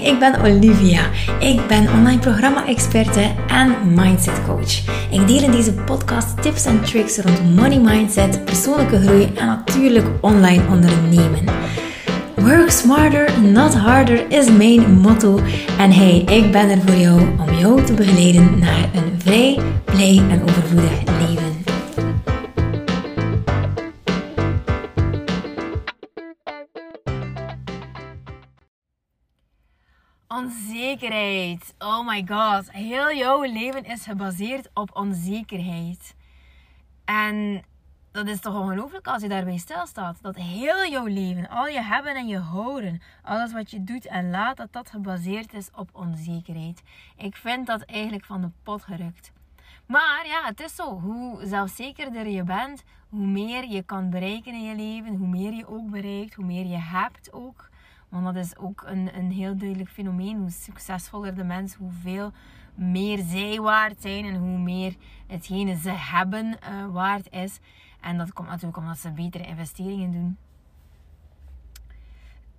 Ik 0.00 0.18
ben 0.18 0.40
Olivia. 0.40 1.00
Ik 1.40 1.66
ben 1.68 1.92
online 1.92 2.18
programma-experte 2.18 3.30
en 3.46 3.94
mindset 3.94 4.44
coach. 4.46 4.78
Ik 5.10 5.26
deel 5.26 5.42
in 5.42 5.50
deze 5.50 5.72
podcast 5.72 6.42
tips 6.42 6.64
en 6.64 6.82
tricks 6.82 7.18
rond 7.18 7.56
money 7.56 7.78
mindset, 7.78 8.44
persoonlijke 8.44 9.00
groei 9.00 9.30
en 9.34 9.46
natuurlijk 9.46 10.06
online 10.20 10.62
ondernemen. 10.70 11.44
Work 12.36 12.70
smarter, 12.70 13.40
not 13.40 13.74
harder 13.74 14.30
is 14.30 14.50
mijn 14.50 14.92
motto. 15.00 15.40
En 15.78 15.92
hey, 15.92 16.18
ik 16.18 16.52
ben 16.52 16.70
er 16.70 16.78
voor 16.86 16.96
jou 16.96 17.20
om 17.20 17.58
jou 17.58 17.84
te 17.84 17.92
begeleiden 17.92 18.58
naar 18.58 18.88
een 18.94 19.20
vrij, 19.24 19.58
blij 19.84 20.22
en 20.30 20.42
overvloedig 20.42 20.92
leven. 21.18 21.41
Onzekerheid. 30.32 31.74
Oh 31.78 32.06
my 32.06 32.24
god. 32.26 32.70
Heel 32.70 33.12
jouw 33.12 33.42
leven 33.42 33.84
is 33.84 34.04
gebaseerd 34.04 34.70
op 34.74 34.96
onzekerheid. 34.96 36.14
En 37.04 37.64
dat 38.12 38.26
is 38.26 38.40
toch 38.40 38.54
ongelooflijk 38.54 39.06
als 39.06 39.22
je 39.22 39.28
daarbij 39.28 39.56
stilstaat. 39.56 40.22
Dat 40.22 40.36
heel 40.36 40.86
jouw 40.86 41.06
leven, 41.06 41.48
al 41.48 41.66
je 41.66 41.82
hebben 41.82 42.14
en 42.14 42.26
je 42.26 42.38
houden, 42.38 43.02
alles 43.22 43.52
wat 43.52 43.70
je 43.70 43.84
doet 43.84 44.06
en 44.06 44.30
laat, 44.30 44.56
dat 44.56 44.72
dat 44.72 44.90
gebaseerd 44.90 45.52
is 45.52 45.70
op 45.74 45.90
onzekerheid. 45.92 46.82
Ik 47.16 47.36
vind 47.36 47.66
dat 47.66 47.82
eigenlijk 47.82 48.24
van 48.24 48.40
de 48.40 48.50
pot 48.62 48.82
gerukt. 48.82 49.32
Maar 49.86 50.22
ja, 50.26 50.44
het 50.44 50.60
is 50.60 50.74
zo. 50.74 51.00
Hoe 51.00 51.46
zelfzekerder 51.46 52.28
je 52.28 52.42
bent, 52.42 52.82
hoe 53.08 53.26
meer 53.26 53.64
je 53.64 53.82
kan 53.82 54.10
bereiken 54.10 54.52
in 54.52 54.62
je 54.62 54.74
leven, 54.74 55.16
hoe 55.16 55.28
meer 55.28 55.52
je 55.52 55.68
ook 55.68 55.90
bereikt, 55.90 56.34
hoe 56.34 56.44
meer 56.44 56.66
je 56.66 56.78
hebt 56.78 57.32
ook. 57.32 57.70
Want 58.12 58.24
dat 58.24 58.36
is 58.36 58.56
ook 58.56 58.82
een, 58.86 59.16
een 59.16 59.30
heel 59.30 59.56
duidelijk 59.56 59.90
fenomeen. 59.90 60.36
Hoe 60.36 60.50
succesvoller 60.50 61.34
de 61.34 61.44
mens, 61.44 61.74
hoeveel 61.74 62.32
meer 62.74 63.18
zij 63.18 63.60
waard 63.60 64.00
zijn 64.00 64.24
en 64.24 64.36
hoe 64.36 64.58
meer 64.58 64.94
hetgene 65.26 65.76
ze 65.76 65.90
hebben 65.90 66.46
uh, 66.46 66.86
waard 66.86 67.30
is. 67.30 67.58
En 68.00 68.18
dat 68.18 68.32
komt 68.32 68.48
natuurlijk 68.48 68.76
omdat 68.76 68.98
ze 68.98 69.10
betere 69.10 69.46
investeringen 69.46 70.12
doen. 70.12 70.36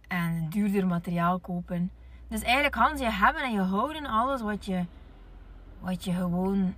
En 0.08 0.50
duurder 0.50 0.88
materiaal 0.88 1.40
kopen. 1.40 1.92
Dus 2.28 2.42
eigenlijk 2.42 2.76
Hans, 2.76 3.00
je 3.00 3.12
hebben 3.12 3.44
en 3.44 3.52
je 3.52 3.62
houden 3.62 4.06
alles 4.06 4.42
wat 4.42 4.66
je, 4.66 4.86
wat 5.80 6.04
je 6.04 6.14
gewoon 6.14 6.76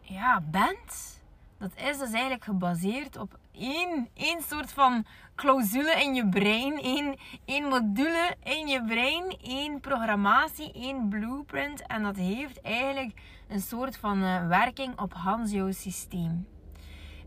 ja, 0.00 0.40
bent. 0.50 1.22
Dat 1.58 1.70
is 1.76 1.98
dus 1.98 2.12
eigenlijk 2.12 2.44
gebaseerd 2.44 3.16
op 3.16 3.38
één, 3.58 4.08
één 4.14 4.42
soort 4.42 4.72
van 4.72 5.04
clausule 5.34 6.02
in 6.02 6.14
je 6.14 6.28
brein, 6.28 6.80
één, 6.80 7.16
één 7.44 7.68
module 7.68 8.36
in 8.42 8.66
je 8.66 8.84
brein, 8.84 9.36
één 9.42 9.80
programmatie, 9.80 10.72
één 10.72 11.08
blueprint. 11.08 11.86
En 11.86 12.02
dat 12.02 12.16
heeft 12.16 12.60
eigenlijk 12.60 13.20
een 13.48 13.60
soort 13.60 13.96
van 13.96 14.22
uh, 14.22 14.48
werking 14.48 15.00
op 15.00 15.12
Hans 15.12 15.50
jouw 15.50 15.70
systeem. 15.70 16.46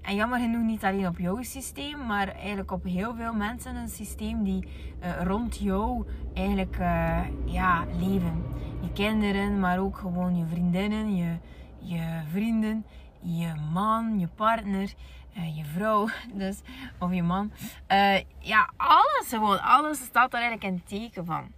En 0.02 0.16
jammer 0.16 0.39
genoeg 0.39 0.64
niet 0.64 0.83
alleen 0.83 1.08
op 1.08 1.17
jouw 1.17 1.42
systeem, 1.42 2.05
maar 2.05 2.28
eigenlijk 2.28 2.72
op 2.72 2.83
heel 2.83 3.16
veel 3.16 3.33
mensen 3.33 3.75
een 3.75 3.89
systeem 3.89 4.44
die 4.44 4.67
uh, 5.03 5.22
rond 5.23 5.58
jou 5.58 6.05
eigenlijk 6.33 6.78
uh, 6.80 7.20
ja, 7.45 7.86
leven. 8.00 8.44
Je 8.81 8.92
kinderen, 8.94 9.59
maar 9.59 9.80
ook 9.80 9.98
gewoon 9.98 10.38
je 10.38 10.45
vriendinnen, 10.45 11.16
je, 11.16 11.38
je 11.80 12.22
vrienden, 12.31 12.86
je 13.22 13.54
man, 13.72 14.20
je 14.20 14.28
partner, 14.28 14.94
uh, 15.38 15.58
je 15.58 15.66
vrouw, 15.66 16.08
dus, 16.34 16.62
of 17.00 17.14
je 17.14 17.23
man. 17.23 17.52
Uh, 17.92 18.20
ja, 18.40 18.70
alles 18.78 19.28
gewoon, 19.28 19.62
alles 19.62 20.00
staat 20.00 20.34
er 20.34 20.40
eigenlijk 20.40 20.73
een 20.73 20.84
teken 20.84 21.26
van. 21.26 21.52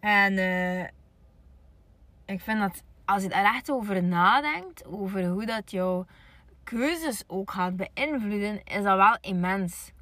En 0.00 0.32
uh, 0.32 0.82
ik 2.24 2.40
vind 2.40 2.60
dat 2.60 2.82
als 3.04 3.22
je 3.22 3.28
daar 3.28 3.54
echt 3.54 3.70
over 3.70 4.02
nadenkt, 4.02 4.86
over 4.86 5.26
hoe 5.26 5.46
dat 5.46 5.70
jouw 5.70 6.06
keuzes 6.64 7.24
ook 7.26 7.50
gaat 7.50 7.76
beïnvloeden, 7.76 8.64
is 8.64 8.82
dat 8.82 8.96
wel 8.96 9.18
immens. 9.20 9.92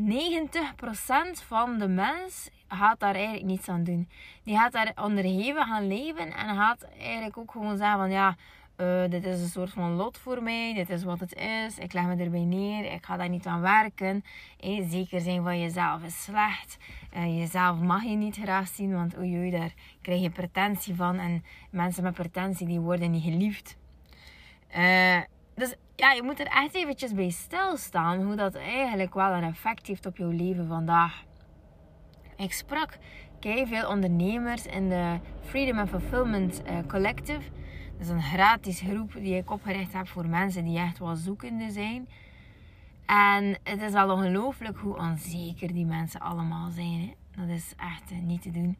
90% 0.00 0.02
van 1.46 1.78
de 1.78 1.88
mens 1.88 2.50
gaat 2.68 3.00
daar 3.00 3.14
eigenlijk 3.14 3.44
niets 3.44 3.68
aan 3.68 3.84
doen. 3.84 4.08
Die 4.44 4.56
gaat 4.56 4.72
daar 4.72 4.92
onderhevig 4.94 5.66
gaan 5.66 5.86
leven 5.86 6.32
en 6.32 6.56
gaat 6.56 6.82
eigenlijk 6.98 7.38
ook 7.38 7.50
gewoon 7.50 7.76
zeggen 7.76 7.98
van 7.98 8.10
ja, 8.10 8.36
uh, 8.80 9.10
dit 9.10 9.26
is 9.26 9.40
een 9.40 9.48
soort 9.48 9.70
van 9.70 9.92
lot 9.92 10.18
voor 10.18 10.42
mij, 10.42 10.74
dit 10.74 10.90
is 10.90 11.04
wat 11.04 11.20
het 11.20 11.34
is, 11.34 11.78
ik 11.78 11.92
leg 11.92 12.04
me 12.04 12.24
erbij 12.24 12.44
neer, 12.44 12.92
ik 12.92 13.04
ga 13.04 13.16
daar 13.16 13.28
niet 13.28 13.46
aan 13.46 13.60
werken. 13.60 14.24
Zeker 14.88 15.20
zijn 15.20 15.42
van 15.42 15.60
jezelf 15.60 16.02
is 16.02 16.22
slecht. 16.22 16.76
Uh, 17.16 17.38
jezelf 17.38 17.78
mag 17.78 18.02
je 18.02 18.16
niet 18.16 18.36
graag 18.36 18.68
zien, 18.68 18.94
want 18.94 19.18
oei, 19.18 19.50
daar 19.50 19.72
krijg 20.02 20.20
je 20.20 20.30
pretentie 20.30 20.94
van. 20.94 21.18
En 21.18 21.44
mensen 21.70 22.02
met 22.02 22.14
pretentie 22.14 22.66
die 22.66 22.80
worden 22.80 23.10
niet 23.10 23.22
geliefd. 23.22 23.76
Uh, 24.76 25.20
dus 25.54 25.74
ja, 25.96 26.12
je 26.12 26.22
moet 26.22 26.40
er 26.40 26.46
echt 26.46 26.74
eventjes 26.74 27.12
bij 27.12 27.30
stilstaan 27.30 28.22
hoe 28.22 28.34
dat 28.34 28.54
eigenlijk 28.54 29.14
wel 29.14 29.32
een 29.32 29.44
effect 29.44 29.86
heeft 29.86 30.06
op 30.06 30.16
jouw 30.16 30.30
leven 30.30 30.66
vandaag. 30.66 31.24
Ik 32.36 32.52
sprak 32.52 32.98
veel 33.40 33.88
ondernemers 33.88 34.66
in 34.66 34.88
de 34.88 35.18
Freedom 35.40 35.78
and 35.78 35.88
Fulfillment 35.88 36.62
Collective. 36.86 37.40
Is 38.00 38.08
een 38.08 38.22
gratis 38.22 38.80
groep 38.80 39.12
die 39.12 39.36
ik 39.36 39.50
opgericht 39.50 39.92
heb 39.92 40.08
voor 40.08 40.26
mensen 40.26 40.64
die 40.64 40.78
echt 40.78 40.98
wel 40.98 41.16
zoekende 41.16 41.70
zijn. 41.70 42.08
En 43.06 43.58
het 43.62 43.82
is 43.82 43.92
wel 43.92 44.10
ongelooflijk 44.10 44.78
hoe 44.78 44.96
onzeker 44.96 45.72
die 45.72 45.84
mensen 45.84 46.20
allemaal 46.20 46.70
zijn. 46.70 47.00
Hè? 47.00 47.12
Dat 47.40 47.56
is 47.56 47.74
echt 47.76 48.22
niet 48.22 48.42
te 48.42 48.50
doen. 48.50 48.76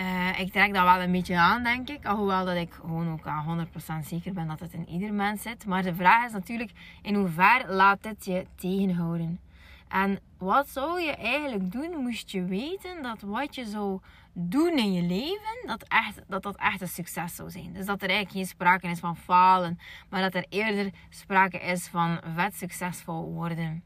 Uh, 0.00 0.40
ik 0.40 0.52
trek 0.52 0.74
dat 0.74 0.84
wel 0.84 1.02
een 1.02 1.12
beetje 1.12 1.38
aan, 1.38 1.62
denk 1.62 1.88
ik. 1.88 2.06
Alhoewel 2.06 2.44
dat 2.44 2.56
ik 2.56 2.72
gewoon 2.72 3.12
ook 3.12 3.26
aan 3.26 3.68
100% 4.02 4.06
zeker 4.06 4.32
ben 4.32 4.48
dat 4.48 4.60
het 4.60 4.72
in 4.72 4.88
ieder 4.88 5.12
mens 5.12 5.42
zit. 5.42 5.66
Maar 5.66 5.82
de 5.82 5.94
vraag 5.94 6.26
is 6.26 6.32
natuurlijk, 6.32 6.70
in 7.02 7.14
hoever 7.14 7.64
laat 7.68 8.02
dit 8.02 8.24
je 8.24 8.46
tegenhouden? 8.54 9.40
En 9.90 10.18
wat 10.38 10.68
zou 10.68 11.00
je 11.00 11.14
eigenlijk 11.14 11.72
doen, 11.72 11.96
moest 11.96 12.30
je 12.30 12.44
weten 12.44 13.02
dat 13.02 13.20
wat 13.20 13.54
je 13.54 13.64
zou 13.64 14.00
doen 14.32 14.78
in 14.78 14.92
je 14.92 15.02
leven, 15.02 15.66
dat, 15.66 15.82
echt, 15.88 16.20
dat 16.28 16.42
dat 16.42 16.56
echt 16.56 16.80
een 16.80 16.88
succes 16.88 17.34
zou 17.34 17.50
zijn. 17.50 17.72
Dus 17.72 17.86
dat 17.86 18.02
er 18.02 18.08
eigenlijk 18.08 18.38
geen 18.38 18.46
sprake 18.46 18.88
is 18.88 18.98
van 18.98 19.16
falen, 19.16 19.78
maar 20.08 20.20
dat 20.20 20.34
er 20.34 20.46
eerder 20.48 20.92
sprake 21.08 21.58
is 21.58 21.86
van 21.86 22.20
vet 22.34 22.54
succesvol 22.54 23.32
worden. 23.32 23.82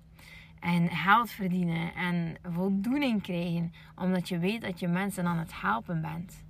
En 0.61 0.89
geld 0.89 1.31
verdienen 1.31 1.95
en 1.95 2.37
voldoening 2.43 3.23
krijgen, 3.23 3.73
omdat 3.97 4.29
je 4.29 4.39
weet 4.39 4.63
dat 4.63 4.81
je 4.81 4.89
mensen 4.89 5.27
aan 5.27 5.39
het 5.39 5.61
helpen 5.61 6.01
bent. 6.01 6.45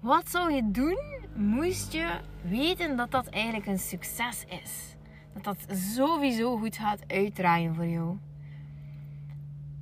Wat 0.00 0.30
zou 0.30 0.52
je 0.52 0.70
doen, 0.70 0.98
moest 1.34 1.92
je 1.92 2.20
weten 2.42 2.96
dat 2.96 3.10
dat 3.10 3.26
eigenlijk 3.26 3.66
een 3.66 3.78
succes 3.78 4.44
is? 4.62 4.96
Dat 5.34 5.44
dat 5.44 5.76
sowieso 5.78 6.56
goed 6.56 6.76
gaat 6.76 7.00
uitdraaien 7.06 7.74
voor 7.74 7.86
jou. 7.86 8.18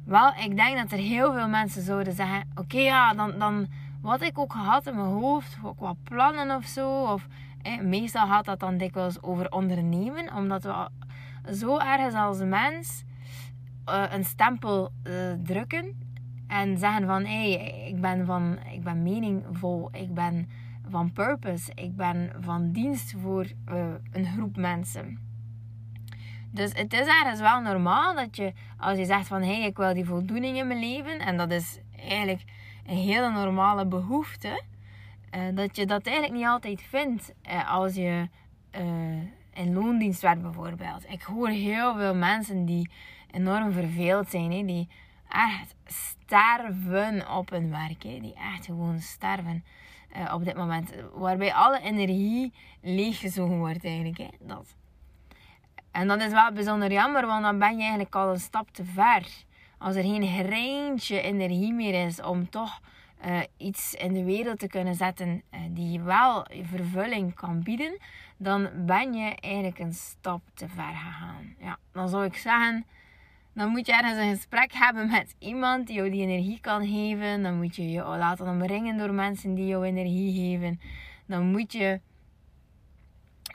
Wel, 0.05 0.33
ik 0.35 0.57
denk 0.57 0.77
dat 0.77 0.93
er 0.93 0.99
heel 0.99 1.33
veel 1.33 1.49
mensen 1.49 1.83
zouden 1.83 2.13
zeggen: 2.13 2.49
Oké, 2.55 2.79
ja, 2.79 3.15
dan, 3.15 3.39
dan 3.39 3.67
wat 4.01 4.23
ik 4.23 4.39
ook 4.39 4.53
gehad 4.53 4.87
in 4.87 4.95
mijn 4.95 5.07
hoofd, 5.07 5.59
wat 5.79 5.97
plannen 6.03 6.57
of 6.57 6.65
zo. 6.65 7.03
Of 7.03 7.27
eh, 7.63 7.81
meestal 7.81 8.27
gaat 8.27 8.45
dat 8.45 8.61
dan 8.61 8.77
dikwijls 8.77 9.23
over 9.23 9.51
ondernemen, 9.51 10.35
omdat 10.35 10.63
we 10.63 10.89
zo 11.55 11.79
ergens 11.79 12.15
als 12.15 12.39
mens 12.39 13.05
uh, 13.89 14.05
een 14.11 14.25
stempel 14.25 14.93
uh, 15.05 15.33
drukken 15.43 15.97
en 16.47 16.79
zeggen: 16.79 17.07
van 17.07 17.25
hé, 17.25 17.53
hey, 17.53 17.89
ik 17.89 18.01
ben 18.01 18.27
van, 18.27 18.59
ik 18.73 18.83
ben 18.83 19.03
meningvol, 19.03 19.89
ik 19.93 20.15
ben 20.15 20.49
van 20.89 21.13
purpose, 21.13 21.73
ik 21.75 21.97
ben 21.97 22.33
van 22.41 22.73
dienst 22.73 23.15
voor 23.21 23.47
een 24.13 24.27
groep 24.27 24.57
mensen. 24.57 25.31
Dus 26.55 26.73
het 26.73 26.93
is 26.93 27.07
ergens 27.07 27.41
wel 27.41 27.61
normaal 27.61 28.15
dat 28.15 28.37
je, 28.37 28.53
als 28.79 28.99
je 28.99 29.05
zegt 29.05 29.27
van 29.27 29.43
hé, 29.43 29.59
hey, 29.59 29.67
ik 29.67 29.77
wil 29.77 29.95
die 29.95 30.05
voldoening 30.05 30.57
in 30.57 30.66
mijn 30.66 30.81
leven, 30.81 31.19
en 31.19 31.37
dat 31.37 31.51
is 31.51 31.78
eigenlijk 31.99 32.43
een 32.87 32.97
hele 32.97 33.31
normale 33.31 33.87
behoefte, 33.87 34.63
uh, 35.34 35.41
dat 35.54 35.77
je 35.77 35.87
dat 35.87 36.07
eigenlijk 36.07 36.37
niet 36.37 36.47
altijd 36.47 36.83
vindt 36.83 37.33
uh, 37.47 37.72
als 37.72 37.95
je 37.95 38.28
uh, 38.78 38.83
in 39.53 39.72
loondienst 39.72 40.21
werkt 40.21 40.43
bijvoorbeeld. 40.43 41.04
Ik 41.09 41.22
hoor 41.22 41.49
heel 41.49 41.95
veel 41.95 42.15
mensen 42.15 42.65
die 42.65 42.91
enorm 43.31 43.72
verveeld 43.72 44.31
zijn, 44.31 44.66
die 44.66 44.89
echt 45.28 45.75
sterven 45.87 47.31
op 47.31 47.51
hun 47.51 47.71
werk, 47.71 48.01
die 48.01 48.34
echt 48.34 48.65
gewoon 48.65 49.01
sterven. 49.01 49.65
op 50.33 50.45
dit 50.45 50.57
moment. 50.57 50.93
Waarbij 51.15 51.55
alle 51.55 51.81
energie 51.81 52.53
leeggezogen 52.81 53.59
wordt 53.59 53.84
eigenlijk. 53.84 54.19
Hè. 54.19 54.28
Dat. 54.41 54.75
En 55.92 56.09
dat 56.09 56.21
is 56.21 56.33
wel 56.33 56.53
bijzonder 56.53 56.92
jammer, 56.92 57.27
want 57.27 57.42
dan 57.42 57.59
ben 57.59 57.77
je 57.77 57.80
eigenlijk 57.80 58.15
al 58.15 58.33
een 58.33 58.41
stap 58.41 58.71
te 58.71 58.84
ver. 58.84 59.27
Als 59.78 59.97
er 59.97 60.03
geen 60.03 60.27
greintje 60.44 61.21
energie 61.21 61.72
meer 61.72 62.06
is 62.06 62.22
om 62.22 62.50
toch 62.50 62.80
uh, 63.27 63.41
iets 63.56 63.94
in 63.94 64.12
de 64.12 64.24
wereld 64.24 64.59
te 64.59 64.66
kunnen 64.66 64.94
zetten 64.94 65.42
uh, 65.50 65.60
die 65.71 66.00
wel 66.00 66.47
vervulling 66.62 67.34
kan 67.34 67.62
bieden, 67.62 67.98
dan 68.36 68.68
ben 68.86 69.12
je 69.12 69.34
eigenlijk 69.41 69.78
een 69.78 69.94
stap 69.94 70.42
te 70.54 70.68
ver 70.68 70.94
gegaan. 70.94 71.54
Ja, 71.59 71.78
dan 71.92 72.09
zou 72.09 72.24
ik 72.24 72.36
zeggen, 72.36 72.84
Dan 73.54 73.68
moet 73.68 73.86
je 73.86 73.92
ergens 73.92 74.16
een 74.16 74.34
gesprek 74.34 74.72
hebben 74.72 75.10
met 75.10 75.34
iemand 75.38 75.86
die 75.86 75.97
jou 75.97 76.10
die 76.10 76.22
energie 76.22 76.60
kan 76.60 76.86
geven. 76.86 77.42
Dan 77.42 77.56
moet 77.56 77.77
je 77.77 77.91
je 77.91 78.03
laten 78.03 78.48
omringen 78.48 78.98
door 78.98 79.12
mensen 79.12 79.54
die 79.54 79.66
jou 79.66 79.84
energie 79.86 80.33
geven. 80.33 80.80
Dan 81.27 81.50
moet 81.50 81.72
je 81.72 82.00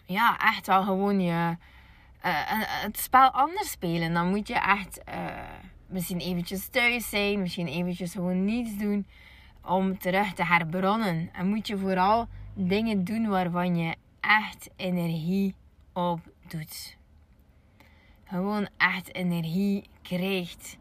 ja, 0.05 0.37
echt 0.39 0.67
wel 0.67 0.83
gewoon 0.83 1.21
je, 1.21 1.57
het 2.81 2.97
spel 2.97 3.31
anders 3.31 3.71
spelen. 3.71 4.13
Dan 4.13 4.29
moet 4.29 4.47
je 4.47 4.59
echt 4.59 4.99
uh, 5.09 5.13
misschien 5.87 6.19
eventjes 6.19 6.67
thuis 6.67 7.09
zijn. 7.09 7.41
Misschien 7.41 7.67
eventjes 7.67 8.11
gewoon 8.11 8.45
niets 8.45 8.77
doen 8.77 9.07
om 9.65 9.97
terug 9.97 10.33
te 10.33 10.45
herbronnen. 10.45 11.29
En 11.33 11.47
moet 11.47 11.67
je 11.67 11.77
vooral 11.77 12.27
dingen 12.53 13.03
doen 13.03 13.27
waarvan 13.27 13.77
je 13.77 13.95
echt 14.19 14.69
energie 14.75 15.55
op 15.93 16.19
doet. 16.47 16.97
Gewoon 18.23 18.67
echt 18.77 19.15
energie 19.15 19.89
krijgt. 20.01 20.77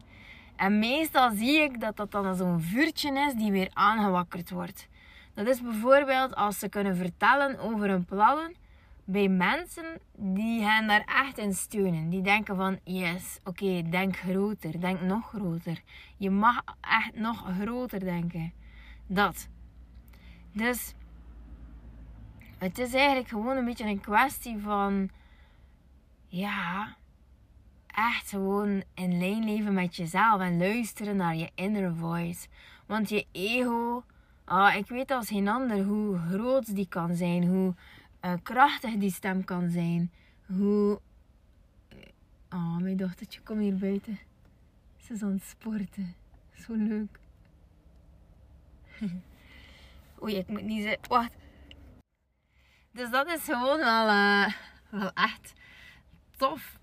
En 0.55 0.79
meestal 0.79 1.31
zie 1.31 1.61
ik 1.61 1.79
dat 1.81 1.97
dat 1.97 2.11
dan 2.11 2.35
zo'n 2.35 2.61
vuurtje 2.61 3.19
is 3.27 3.33
die 3.33 3.51
weer 3.51 3.69
aangewakkerd 3.73 4.49
wordt. 4.49 4.87
Dat 5.33 5.47
is 5.47 5.61
bijvoorbeeld 5.61 6.35
als 6.35 6.59
ze 6.59 6.69
kunnen 6.69 6.95
vertellen 6.95 7.59
over 7.59 7.89
hun 7.89 8.05
plannen 8.05 8.55
bij 9.09 9.27
mensen 9.27 9.99
die 10.15 10.61
hen 10.61 10.87
daar 10.87 11.03
echt 11.05 11.37
in 11.37 11.53
steunen. 11.53 12.09
Die 12.09 12.21
denken 12.21 12.55
van, 12.55 12.79
yes, 12.83 13.39
oké, 13.43 13.89
denk 13.89 14.17
groter, 14.17 14.79
denk 14.79 15.01
nog 15.01 15.27
groter. 15.27 15.81
Je 16.17 16.29
mag 16.29 16.61
echt 16.81 17.15
nog 17.15 17.45
groter 17.61 17.99
denken. 17.99 18.53
Dat. 19.05 19.47
Dus 20.51 20.93
het 22.57 22.79
is 22.79 22.93
eigenlijk 22.93 23.27
gewoon 23.27 23.57
een 23.57 23.65
beetje 23.65 23.85
een 23.85 24.01
kwestie 24.01 24.59
van, 24.59 25.09
ja, 26.27 26.95
echt 27.87 28.29
gewoon 28.29 28.83
in 28.93 29.17
lijn 29.17 29.43
leven 29.43 29.73
met 29.73 29.95
jezelf 29.95 30.41
en 30.41 30.57
luisteren 30.57 31.15
naar 31.15 31.35
je 31.35 31.49
inner 31.55 31.95
voice. 31.95 32.47
Want 32.85 33.09
je 33.09 33.25
ego, 33.31 34.03
oh, 34.45 34.73
ik 34.77 34.87
weet 34.87 35.11
als 35.11 35.27
geen 35.27 35.47
ander 35.47 35.83
hoe 35.83 36.17
groot 36.17 36.75
die 36.75 36.87
kan 36.87 37.15
zijn, 37.15 37.47
hoe 37.47 37.73
krachtig 38.43 38.97
die 38.97 39.11
stem 39.11 39.43
kan 39.43 39.69
zijn, 39.69 40.11
hoe. 40.45 40.99
Oh, 42.49 42.77
mijn 42.77 42.97
dochtertje, 42.97 43.41
kom 43.41 43.59
hier 43.59 43.77
buiten. 43.77 44.19
Ze 44.97 45.13
is 45.13 45.23
aan 45.23 45.31
het 45.31 45.43
sporten. 45.43 46.15
Zo 46.53 46.73
leuk. 46.73 47.19
Oei, 50.23 50.35
ik 50.35 50.47
moet 50.47 50.63
niet 50.63 50.83
zeggen. 50.83 51.07
Wacht. 51.07 51.31
Dus 52.91 53.09
dat 53.09 53.27
is 53.27 53.43
gewoon 53.43 53.77
wel, 53.77 54.07
uh, 54.07 54.53
wel 54.89 55.11
echt 55.13 55.53
tof. 56.37 56.79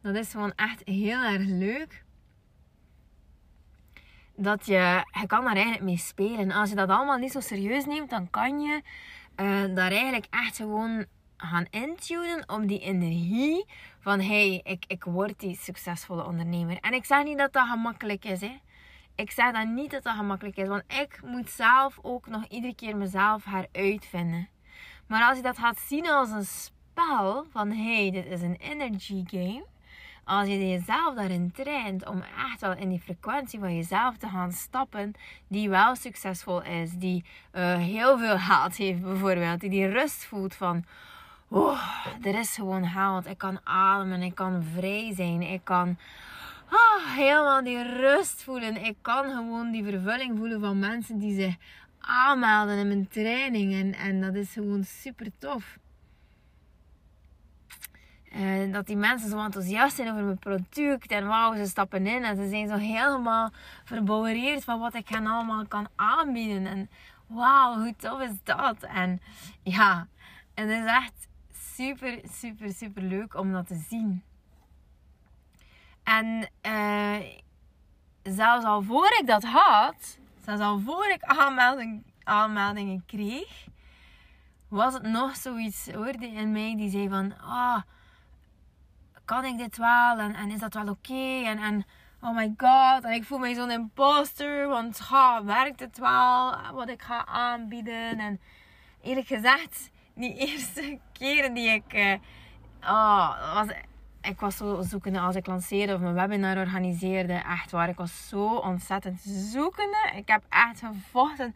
Dat 0.00 0.14
is 0.14 0.30
gewoon 0.30 0.52
echt 0.54 0.82
heel 0.84 1.22
erg 1.22 1.46
leuk. 1.46 2.04
Dat 4.36 4.66
je, 4.66 5.04
je 5.20 5.26
kan 5.26 5.44
daar 5.44 5.54
eigenlijk 5.54 5.84
mee 5.84 5.96
spelen. 5.96 6.50
Als 6.50 6.70
je 6.70 6.76
dat 6.76 6.88
allemaal 6.88 7.18
niet 7.18 7.32
zo 7.32 7.40
serieus 7.40 7.84
neemt, 7.84 8.10
dan 8.10 8.30
kan 8.30 8.60
je 8.60 8.82
uh, 9.36 9.74
daar 9.74 9.90
eigenlijk 9.92 10.26
echt 10.30 10.56
gewoon 10.56 11.04
gaan 11.36 11.66
intunen 11.70 12.48
op 12.48 12.68
die 12.68 12.80
energie 12.80 13.64
van 14.00 14.20
hey, 14.20 14.60
ik, 14.64 14.84
ik 14.86 15.04
word 15.04 15.40
die 15.40 15.56
succesvolle 15.56 16.24
ondernemer. 16.24 16.78
En 16.80 16.92
ik 16.92 17.04
zeg 17.04 17.24
niet 17.24 17.38
dat 17.38 17.52
dat 17.52 17.68
gemakkelijk 17.68 18.24
is. 18.24 18.40
Hè. 18.40 18.60
Ik 19.14 19.30
zeg 19.30 19.52
dan 19.52 19.74
niet 19.74 19.90
dat 19.90 20.02
dat 20.02 20.14
gemakkelijk 20.14 20.56
is. 20.56 20.68
Want 20.68 20.82
ik 21.00 21.20
moet 21.24 21.50
zelf 21.50 21.98
ook 22.02 22.26
nog 22.26 22.46
iedere 22.46 22.74
keer 22.74 22.96
mezelf 22.96 23.44
heruitvinden. 23.44 24.48
Maar 25.06 25.28
als 25.28 25.36
je 25.36 25.42
dat 25.42 25.58
gaat 25.58 25.78
zien 25.78 26.08
als 26.08 26.30
een 26.30 26.44
spel 26.44 27.46
van 27.50 27.70
hey, 27.70 28.10
dit 28.10 28.26
is 28.26 28.40
een 28.40 28.56
energy 28.56 29.22
game. 29.26 29.64
Als 30.28 30.48
je 30.48 30.68
jezelf 30.68 31.14
daarin 31.14 31.52
traint 31.52 32.06
om 32.06 32.22
echt 32.22 32.60
wel 32.60 32.76
in 32.76 32.88
die 32.88 33.00
frequentie 33.00 33.58
van 33.58 33.76
jezelf 33.76 34.16
te 34.16 34.28
gaan 34.28 34.52
stappen, 34.52 35.14
die 35.48 35.68
wel 35.68 35.94
succesvol 35.94 36.62
is, 36.62 36.90
die 36.92 37.24
uh, 37.52 37.76
heel 37.76 38.18
veel 38.18 38.36
haalt 38.36 38.76
heeft 38.76 39.02
bijvoorbeeld, 39.02 39.60
die 39.60 39.70
die 39.70 39.86
rust 39.86 40.24
voelt 40.24 40.54
van, 40.54 40.84
oh, 41.48 41.82
er 42.22 42.38
is 42.38 42.54
gewoon 42.54 42.84
haalt, 42.84 43.26
ik 43.26 43.38
kan 43.38 43.60
ademen, 43.64 44.22
ik 44.22 44.34
kan 44.34 44.64
vrij 44.74 45.14
zijn, 45.14 45.42
ik 45.42 45.60
kan 45.64 45.96
oh, 46.72 47.14
helemaal 47.16 47.64
die 47.64 47.82
rust 47.82 48.42
voelen, 48.42 48.84
ik 48.84 48.96
kan 49.02 49.24
gewoon 49.24 49.70
die 49.70 49.84
vervulling 49.84 50.38
voelen 50.38 50.60
van 50.60 50.78
mensen 50.78 51.18
die 51.18 51.40
zich 51.40 51.54
aanmelden 52.00 52.78
in 52.78 52.88
mijn 52.88 53.08
trainingen 53.08 53.94
en 53.94 54.20
dat 54.20 54.34
is 54.34 54.52
gewoon 54.52 54.84
super 54.84 55.26
tof. 55.38 55.78
Dat 58.72 58.86
die 58.86 58.96
mensen 58.96 59.30
zo 59.30 59.44
enthousiast 59.44 59.96
zijn 59.96 60.10
over 60.10 60.22
mijn 60.22 60.38
product. 60.38 61.10
En 61.10 61.26
wauw, 61.26 61.54
ze 61.54 61.66
stappen 61.66 62.06
in 62.06 62.24
en 62.24 62.36
ze 62.36 62.48
zijn 62.48 62.68
zo 62.68 62.76
helemaal 62.76 63.50
verbouwereerd 63.84 64.64
van 64.64 64.78
wat 64.78 64.94
ik 64.94 65.08
hen 65.08 65.26
allemaal 65.26 65.66
kan 65.66 65.88
aanbieden. 65.94 66.66
En 66.66 66.90
wauw, 67.26 67.78
hoe 67.78 67.94
tof 67.96 68.20
is 68.20 68.42
dat? 68.42 68.76
En 68.80 69.20
ja, 69.62 70.06
het 70.54 70.68
is 70.68 70.84
echt 70.84 71.28
super, 71.52 72.20
super, 72.32 72.72
super 72.72 73.02
leuk 73.02 73.34
om 73.34 73.52
dat 73.52 73.66
te 73.66 73.84
zien. 73.88 74.22
En 76.02 76.48
uh, 76.62 77.16
zelfs 78.22 78.64
al 78.64 78.82
voor 78.82 79.16
ik 79.20 79.26
dat 79.26 79.44
had, 79.44 80.18
zelfs 80.44 80.60
al 80.62 80.78
voor 80.78 81.06
ik 81.06 81.22
aanmelding, 81.22 82.02
aanmeldingen 82.22 83.02
kreeg, 83.06 83.66
was 84.68 84.94
het 84.94 85.02
nog 85.02 85.36
zoiets 85.36 85.90
hoorde 85.92 86.26
in 86.26 86.52
mij 86.52 86.76
die 86.76 86.90
zei 86.90 87.08
van, 87.08 87.40
ah, 87.40 87.82
kan 89.26 89.44
ik 89.44 89.58
dit 89.58 89.76
wel? 89.76 90.18
En, 90.18 90.50
is 90.50 90.60
dat 90.60 90.74
wel 90.74 90.88
oké? 90.88 91.42
En, 91.44 91.58
en 91.58 91.84
oh 92.20 92.36
my 92.36 92.54
god, 92.56 93.04
en 93.04 93.12
ik 93.12 93.24
voel 93.24 93.38
me 93.38 93.54
zo'n 93.54 93.70
imposter, 93.70 94.68
want 94.68 94.98
ha, 94.98 95.44
werkt 95.44 95.80
het 95.80 95.98
wel 95.98 96.54
wat 96.72 96.88
ik 96.88 97.02
ga 97.02 97.26
aanbieden? 97.26 98.18
En 98.18 98.40
eerlijk 99.02 99.26
gezegd, 99.26 99.90
die 100.14 100.34
eerste 100.46 100.98
keren 101.12 101.54
die 101.54 101.68
ik, 101.68 101.94
uh, 101.94 103.54
was, 103.54 103.66
ik 104.22 104.40
was 104.40 104.56
zo 104.56 104.82
zoekende 104.82 105.20
als 105.20 105.36
ik 105.36 105.46
lanceerde 105.46 105.94
of 105.94 106.00
mijn 106.00 106.14
webinar 106.14 106.56
organiseerde, 106.56 107.32
echt 107.32 107.70
waar, 107.70 107.88
ik 107.88 107.96
was 107.96 108.28
zo 108.28 108.46
ontzettend 108.46 109.20
zoekende. 109.24 110.12
Ik 110.14 110.28
heb 110.28 110.42
echt 110.48 110.80
gevochten 110.80 111.54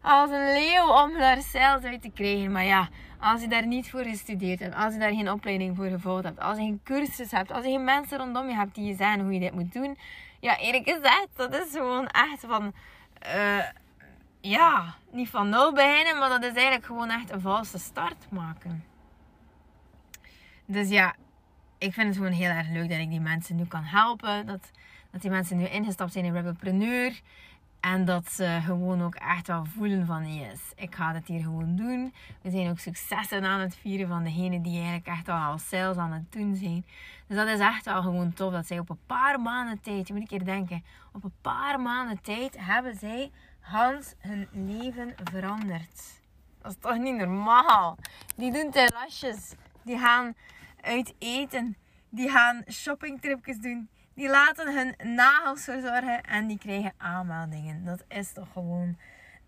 als 0.00 0.30
een 0.30 0.52
leeuw 0.52 1.02
om 1.02 1.18
daar 1.18 1.40
zelfs 1.42 1.84
uit 1.84 2.02
te 2.02 2.10
krijgen. 2.10 2.52
Maar 2.52 2.64
ja, 2.64 2.88
als 3.20 3.40
je 3.40 3.48
daar 3.48 3.66
niet 3.66 3.90
voor 3.90 4.04
gestudeerd 4.04 4.60
hebt, 4.60 4.74
als 4.74 4.92
je 4.92 4.98
daar 5.00 5.12
geen 5.12 5.30
opleiding 5.30 5.76
voor 5.76 5.86
gevolgd 5.86 6.24
hebt, 6.24 6.40
als 6.40 6.58
je 6.58 6.64
geen 6.64 6.80
cursus 6.84 7.30
hebt, 7.30 7.50
als 7.50 7.64
je 7.64 7.70
geen 7.70 7.84
mensen 7.84 8.18
rondom 8.18 8.48
je 8.48 8.54
hebt 8.54 8.74
die 8.74 8.84
je 8.84 8.94
zeggen 8.94 9.20
hoe 9.20 9.32
je 9.32 9.40
dit 9.40 9.54
moet 9.54 9.72
doen. 9.72 9.98
Ja, 10.40 10.58
eerlijk 10.58 10.88
gezegd, 10.88 11.28
dat 11.36 11.54
is 11.54 11.70
gewoon 11.72 12.06
echt 12.06 12.40
van, 12.46 12.72
uh, 13.34 13.64
ja, 14.40 14.94
niet 15.10 15.28
van 15.28 15.48
nul 15.48 15.72
beginnen, 15.72 16.18
maar 16.18 16.28
dat 16.28 16.42
is 16.42 16.52
eigenlijk 16.52 16.84
gewoon 16.84 17.10
echt 17.10 17.30
een 17.30 17.40
valse 17.40 17.78
start 17.78 18.26
maken. 18.30 18.84
Dus 20.66 20.88
ja, 20.88 21.14
ik 21.78 21.92
vind 21.92 22.06
het 22.06 22.16
gewoon 22.16 22.32
heel 22.32 22.50
erg 22.50 22.68
leuk 22.68 22.88
dat 22.88 22.98
ik 22.98 23.10
die 23.10 23.20
mensen 23.20 23.56
nu 23.56 23.66
kan 23.66 23.84
helpen. 23.84 24.46
Dat, 24.46 24.70
dat 25.10 25.20
die 25.20 25.30
mensen 25.30 25.56
nu 25.56 25.66
ingestapt 25.66 26.12
zijn 26.12 26.24
in 26.24 26.32
Rebelpreneur. 26.32 27.20
En 27.80 28.04
dat 28.04 28.32
ze 28.32 28.58
gewoon 28.64 29.02
ook 29.02 29.14
echt 29.14 29.46
wel 29.46 29.64
voelen 29.64 30.06
van 30.06 30.34
yes, 30.34 30.60
ik 30.76 30.94
ga 30.94 31.14
het 31.14 31.26
hier 31.26 31.40
gewoon 31.40 31.76
doen. 31.76 32.14
We 32.42 32.50
zijn 32.50 32.70
ook 32.70 32.78
successen 32.78 33.44
aan 33.44 33.60
het 33.60 33.76
vieren 33.76 34.08
van 34.08 34.24
degenen 34.24 34.62
die 34.62 34.76
eigenlijk 34.76 35.06
echt 35.06 35.28
al 35.28 35.58
sales 35.58 35.96
aan 35.96 36.12
het 36.12 36.32
doen 36.32 36.56
zijn. 36.56 36.86
Dus 37.26 37.36
dat 37.36 37.48
is 37.48 37.58
echt 37.58 37.84
wel 37.84 38.02
gewoon 38.02 38.32
tof 38.32 38.52
dat 38.52 38.66
zij 38.66 38.78
op 38.78 38.90
een 38.90 39.06
paar 39.06 39.40
maanden 39.40 39.80
tijd, 39.80 40.06
je 40.06 40.12
moet 40.12 40.22
een 40.22 40.28
keer 40.28 40.44
denken, 40.44 40.84
op 41.12 41.24
een 41.24 41.34
paar 41.40 41.80
maanden 41.80 42.20
tijd 42.20 42.56
hebben 42.58 42.96
zij 42.96 43.30
Hans 43.60 44.14
hun 44.18 44.48
leven 44.52 45.14
veranderd. 45.24 46.20
Dat 46.62 46.70
is 46.70 46.76
toch 46.80 46.98
niet 46.98 47.16
normaal? 47.16 47.98
Die 48.36 48.52
doen 48.52 48.70
terrasjes, 48.70 49.54
die 49.82 49.98
gaan 49.98 50.34
uit 50.80 51.14
eten, 51.18 51.76
die 52.08 52.30
gaan 52.30 52.64
shoppingtripjes 52.68 53.58
doen 53.58 53.88
die 54.20 54.28
laten 54.28 54.74
hun 54.74 55.14
nagels 55.14 55.64
verzorgen 55.64 56.22
en 56.22 56.46
die 56.46 56.58
krijgen 56.58 56.92
aanmeldingen. 56.96 57.84
Dat 57.84 58.04
is 58.08 58.32
toch 58.32 58.52
gewoon. 58.52 58.96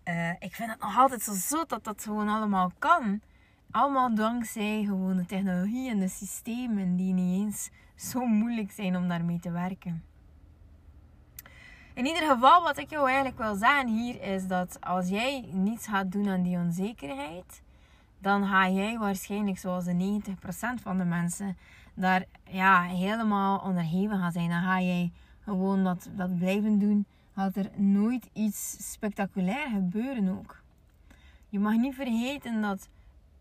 Uh, 0.05 0.29
ik 0.29 0.55
vind 0.55 0.69
het 0.69 0.79
nog 0.79 0.97
altijd 0.97 1.21
zo 1.21 1.63
dat 1.67 1.83
dat 1.83 2.03
gewoon 2.03 2.27
allemaal 2.29 2.71
kan. 2.79 3.21
Allemaal 3.71 4.15
dankzij 4.15 4.83
gewoon 4.83 5.17
de 5.17 5.25
technologie 5.25 5.89
en 5.89 5.99
de 5.99 6.07
systemen 6.07 6.95
die 6.95 7.13
niet 7.13 7.41
eens 7.41 7.69
zo 7.95 8.25
moeilijk 8.25 8.71
zijn 8.71 8.95
om 8.95 9.07
daarmee 9.07 9.39
te 9.39 9.51
werken. 9.51 10.03
In 11.93 12.05
ieder 12.05 12.29
geval, 12.29 12.63
wat 12.63 12.77
ik 12.77 12.89
jou 12.89 13.05
eigenlijk 13.07 13.37
wil 13.37 13.55
zeggen 13.55 13.87
hier 13.87 14.21
is 14.21 14.47
dat 14.47 14.77
als 14.81 15.09
jij 15.09 15.49
niets 15.51 15.87
gaat 15.87 16.11
doen 16.11 16.29
aan 16.29 16.43
die 16.43 16.57
onzekerheid, 16.57 17.61
dan 18.19 18.47
ga 18.47 18.69
jij 18.69 18.97
waarschijnlijk 18.97 19.57
zoals 19.57 19.85
de 19.85 20.21
90% 20.21 20.81
van 20.81 20.97
de 20.97 21.05
mensen 21.05 21.57
daar 21.93 22.25
ja, 22.49 22.81
helemaal 22.81 23.59
onderhevig 23.59 24.19
gaan 24.19 24.31
zijn. 24.31 24.49
Dan 24.49 24.61
ga 24.61 24.81
jij 24.81 25.11
gewoon 25.43 25.83
dat, 25.83 26.09
dat 26.15 26.37
blijven 26.37 26.79
doen. 26.79 27.05
Gaat 27.35 27.55
er 27.55 27.69
nooit 27.75 28.29
iets 28.33 28.91
spectaculair 28.91 29.69
gebeuren 29.69 30.37
ook. 30.37 30.61
Je 31.49 31.59
mag 31.59 31.75
niet 31.75 31.95
vergeten 31.95 32.61
dat 32.61 32.89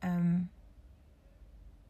um, 0.05 0.51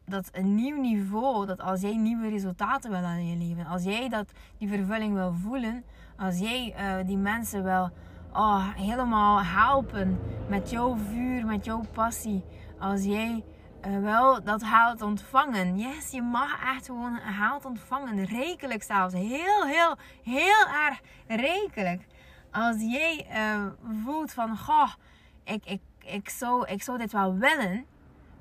dat 0.05 0.29
een 0.31 0.55
nieuw 0.55 0.81
niveau, 0.81 1.45
dat 1.45 1.61
als 1.61 1.81
jij 1.81 1.95
nieuwe 1.95 2.29
resultaten 2.29 2.91
wil 2.91 2.99
aan 2.99 3.27
je 3.27 3.37
leven, 3.37 3.65
als 3.65 3.83
jij 3.83 4.09
dat, 4.09 4.31
die 4.57 4.67
vervulling 4.67 5.13
wil 5.13 5.33
voelen, 5.33 5.83
als 6.17 6.39
jij 6.39 6.75
uh, 6.77 7.07
die 7.07 7.17
mensen 7.17 7.63
wil 7.63 7.89
oh, 8.33 8.73
helemaal 8.75 9.43
helpen 9.43 10.19
met 10.49 10.69
jouw 10.69 10.95
vuur, 10.95 11.45
met 11.45 11.65
jouw 11.65 11.83
passie, 11.93 12.43
als 12.79 13.03
jij 13.03 13.43
uh, 13.87 13.99
wel 13.99 14.43
dat 14.43 14.61
haalt 14.61 15.01
ontvangen. 15.01 15.77
Yes, 15.77 16.11
je 16.11 16.21
mag 16.21 16.75
echt 16.75 16.85
gewoon 16.85 17.15
haalt 17.15 17.65
ontvangen. 17.65 18.25
Rekelijk 18.25 18.83
zelfs. 18.83 19.13
Heel, 19.13 19.65
heel, 19.65 19.97
heel 20.23 20.67
erg 20.87 21.01
rekelijk. 21.27 22.05
Als 22.51 22.81
jij 22.81 23.27
uh, 23.31 23.65
voelt 24.03 24.33
van, 24.33 24.57
goh, 24.57 24.93
ik, 25.43 25.65
ik, 25.65 25.81
ik, 25.99 26.29
zou, 26.29 26.67
ik 26.67 26.83
zou 26.83 26.97
dit 26.97 27.11
wel 27.11 27.37
willen. 27.37 27.85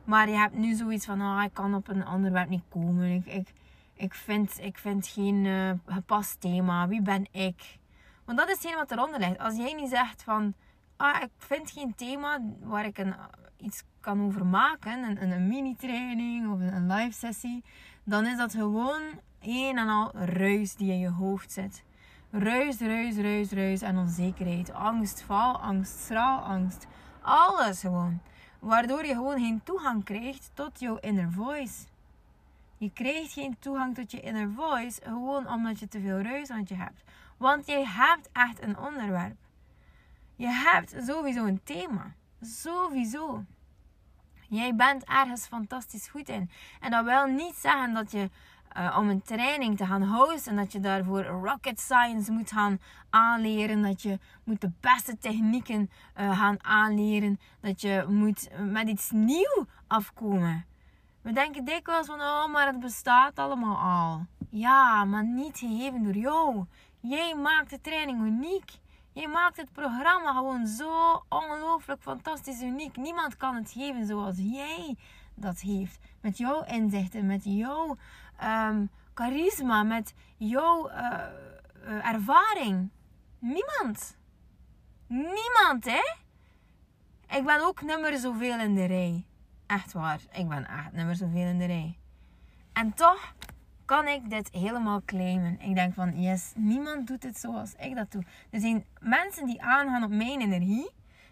Maar 0.04 0.28
je 0.28 0.36
hebt 0.36 0.54
nu 0.54 0.74
zoiets 0.74 1.06
van, 1.06 1.20
oh, 1.20 1.42
ik 1.44 1.54
kan 1.54 1.74
op 1.74 1.88
een 1.88 2.06
onderwerp 2.06 2.48
niet 2.48 2.64
komen. 2.68 3.14
Ik, 3.14 3.26
ik, 3.26 3.52
ik, 3.94 4.14
vind, 4.14 4.58
ik 4.60 4.78
vind 4.78 5.06
geen 5.06 5.80
gepast 5.86 6.40
thema. 6.40 6.88
Wie 6.88 7.02
ben 7.02 7.26
ik? 7.30 7.78
Want 8.24 8.38
dat 8.38 8.48
is 8.48 8.54
hetgeen 8.54 8.76
wat 8.76 8.90
eronder 8.90 9.20
ligt. 9.20 9.38
Als 9.38 9.56
jij 9.56 9.72
niet 9.72 9.88
zegt 9.88 10.22
van, 10.22 10.54
ah, 10.96 11.22
ik 11.22 11.30
vind 11.38 11.70
geen 11.70 11.94
thema 11.94 12.40
waar 12.60 12.84
ik 12.86 12.98
een, 12.98 13.14
iets 13.62 13.84
kan 14.00 14.22
over 14.22 14.46
maken, 14.46 15.02
een, 15.02 15.32
een 15.32 15.48
mini-training 15.48 16.52
of 16.52 16.60
een, 16.60 16.92
live 16.92 17.12
sessie, 17.12 17.64
dan 18.04 18.26
is 18.26 18.36
dat 18.36 18.54
gewoon 18.54 19.02
een 19.40 19.78
en 19.78 19.88
al 19.88 20.10
ruis 20.14 20.74
die 20.74 20.92
in 20.92 20.98
je 20.98 21.10
hoofd 21.10 21.52
zit. 21.52 21.84
Ruis, 22.30 22.78
ruis, 22.78 23.16
ruis, 23.16 23.50
ruis 23.50 23.82
en 23.82 23.96
onzekerheid. 23.96 24.72
Angst, 24.72 25.22
val, 25.22 25.56
angst. 26.42 26.86
Alles 27.20 27.80
gewoon. 27.80 28.20
Waardoor 28.58 29.04
je 29.04 29.14
gewoon 29.14 29.38
geen 29.38 29.60
toegang 29.64 30.04
krijgt 30.04 30.50
tot 30.54 30.80
jouw 30.80 30.96
inner 30.96 31.32
voice. 31.32 31.84
Je 32.76 32.90
krijgt 32.92 33.32
geen 33.32 33.56
toegang 33.58 33.94
tot 33.94 34.10
je 34.10 34.20
inner 34.20 34.50
voice 34.50 35.00
gewoon 35.04 35.48
omdat 35.48 35.78
je 35.78 35.88
te 35.88 36.00
veel 36.00 36.20
ruis 36.20 36.50
aan 36.50 36.64
je 36.66 36.74
hebt. 36.74 37.02
Want 37.36 37.66
je 37.66 37.86
hebt 37.86 38.28
echt 38.32 38.62
een 38.62 38.78
onderwerp. 38.78 39.36
Je 40.36 40.48
hebt 40.48 40.94
sowieso 41.06 41.44
een 41.44 41.60
thema. 41.64 42.14
Sowieso. 42.42 43.44
Jij 44.48 44.74
bent 44.74 45.04
ergens 45.04 45.46
fantastisch 45.46 46.08
goed 46.08 46.28
in. 46.28 46.50
En 46.80 46.90
dat 46.90 47.04
wil 47.04 47.26
niet 47.26 47.54
zeggen 47.54 47.94
dat 47.94 48.10
je 48.10 48.30
uh, 48.76 48.96
om 48.98 49.08
een 49.08 49.22
training 49.22 49.76
te 49.76 49.86
gaan 49.86 50.02
hosten, 50.02 50.56
dat 50.56 50.72
je 50.72 50.80
daarvoor 50.80 51.24
rocket 51.24 51.80
science 51.80 52.32
moet 52.32 52.50
gaan 52.50 52.80
aanleren, 53.10 53.82
dat 53.82 54.02
je 54.02 54.18
moet 54.44 54.60
de 54.60 54.70
beste 54.80 55.18
technieken 55.18 55.90
uh, 56.16 56.38
gaan 56.38 56.64
aanleren, 56.64 57.40
dat 57.60 57.80
je 57.80 58.04
moet 58.08 58.48
met 58.58 58.88
iets 58.88 59.10
nieuw 59.10 59.66
afkomen. 59.86 60.64
We 61.20 61.32
denken 61.32 61.64
dikwijls 61.64 62.06
van, 62.06 62.20
oh, 62.20 62.52
maar 62.52 62.66
het 62.66 62.80
bestaat 62.80 63.38
allemaal 63.38 63.76
al. 63.76 64.26
Ja, 64.50 65.04
maar 65.04 65.24
niet 65.24 65.58
gegeven 65.58 66.02
door 66.02 66.16
jou. 66.16 66.64
Jij 67.00 67.34
maakt 67.34 67.70
de 67.70 67.80
training 67.80 68.20
uniek. 68.20 68.80
Je 69.12 69.28
maakt 69.28 69.56
het 69.56 69.72
programma 69.72 70.32
gewoon 70.32 70.66
zo 70.66 71.24
ongelooflijk 71.28 72.02
fantastisch 72.02 72.62
uniek. 72.62 72.96
Niemand 72.96 73.36
kan 73.36 73.54
het 73.54 73.70
geven 73.70 74.06
zoals 74.06 74.36
jij 74.36 74.96
dat 75.34 75.60
heeft. 75.60 75.98
Met 76.20 76.38
jouw 76.38 76.64
inzichten, 76.64 77.26
met 77.26 77.44
jouw 77.44 77.96
um, 78.42 78.90
charisma, 79.14 79.82
met 79.82 80.14
jouw 80.36 80.90
uh, 80.90 80.94
uh, 81.84 82.08
ervaring. 82.08 82.90
Niemand. 83.38 84.16
Niemand, 85.06 85.84
hè? 85.84 86.14
Ik 87.36 87.44
ben 87.44 87.66
ook 87.66 87.82
nummer 87.82 88.18
zoveel 88.18 88.58
in 88.58 88.74
de 88.74 88.84
rij. 88.84 89.26
Echt 89.66 89.92
waar. 89.92 90.20
Ik 90.32 90.48
ben 90.48 90.68
echt 90.68 90.92
nummer 90.92 91.16
zoveel 91.16 91.46
in 91.46 91.58
de 91.58 91.66
rij. 91.66 91.98
En 92.72 92.94
toch 92.94 93.34
kan 93.92 94.08
ik 94.08 94.30
dit 94.30 94.48
helemaal 94.52 95.02
claimen. 95.04 95.60
Ik 95.60 95.74
denk 95.74 95.94
van, 95.94 96.20
yes, 96.20 96.52
niemand 96.56 97.06
doet 97.06 97.22
het 97.22 97.38
zoals 97.38 97.74
ik 97.74 97.94
dat 97.94 98.12
doe. 98.12 98.24
Er 98.50 98.60
zijn 98.60 98.84
mensen 99.00 99.46
die 99.46 99.62
aangaan 99.62 100.04
op 100.04 100.10
mijn 100.10 100.40
energie. 100.40 100.90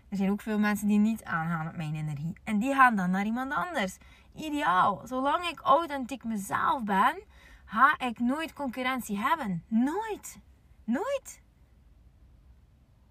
Er 0.09 0.17
zijn 0.17 0.31
ook 0.31 0.41
veel 0.41 0.59
mensen 0.59 0.89
die 0.89 0.99
niet 0.99 1.25
aangaan 1.25 1.69
op 1.69 1.77
mijn 1.77 1.95
energie. 1.95 2.33
En 2.45 2.59
die 2.59 2.75
gaan 2.75 2.97
dan 2.97 3.11
naar 3.11 3.25
iemand 3.25 3.53
anders. 3.53 3.97
Ideaal. 4.35 5.01
Zolang 5.05 5.45
ik 5.49 5.61
authentiek 5.61 6.25
mezelf 6.25 6.85
ben, 6.85 7.23
ga 7.65 7.99
ik 7.99 8.19
nooit 8.19 8.53
concurrentie 8.53 9.19
hebben. 9.19 9.65
Nooit. 9.69 10.39
Nooit. 10.85 11.41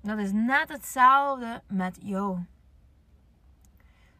Dat 0.01 0.18
is 0.18 0.32
net 0.32 0.70
hetzelfde 0.70 1.62
met 1.68 1.98
jou. 2.01 2.39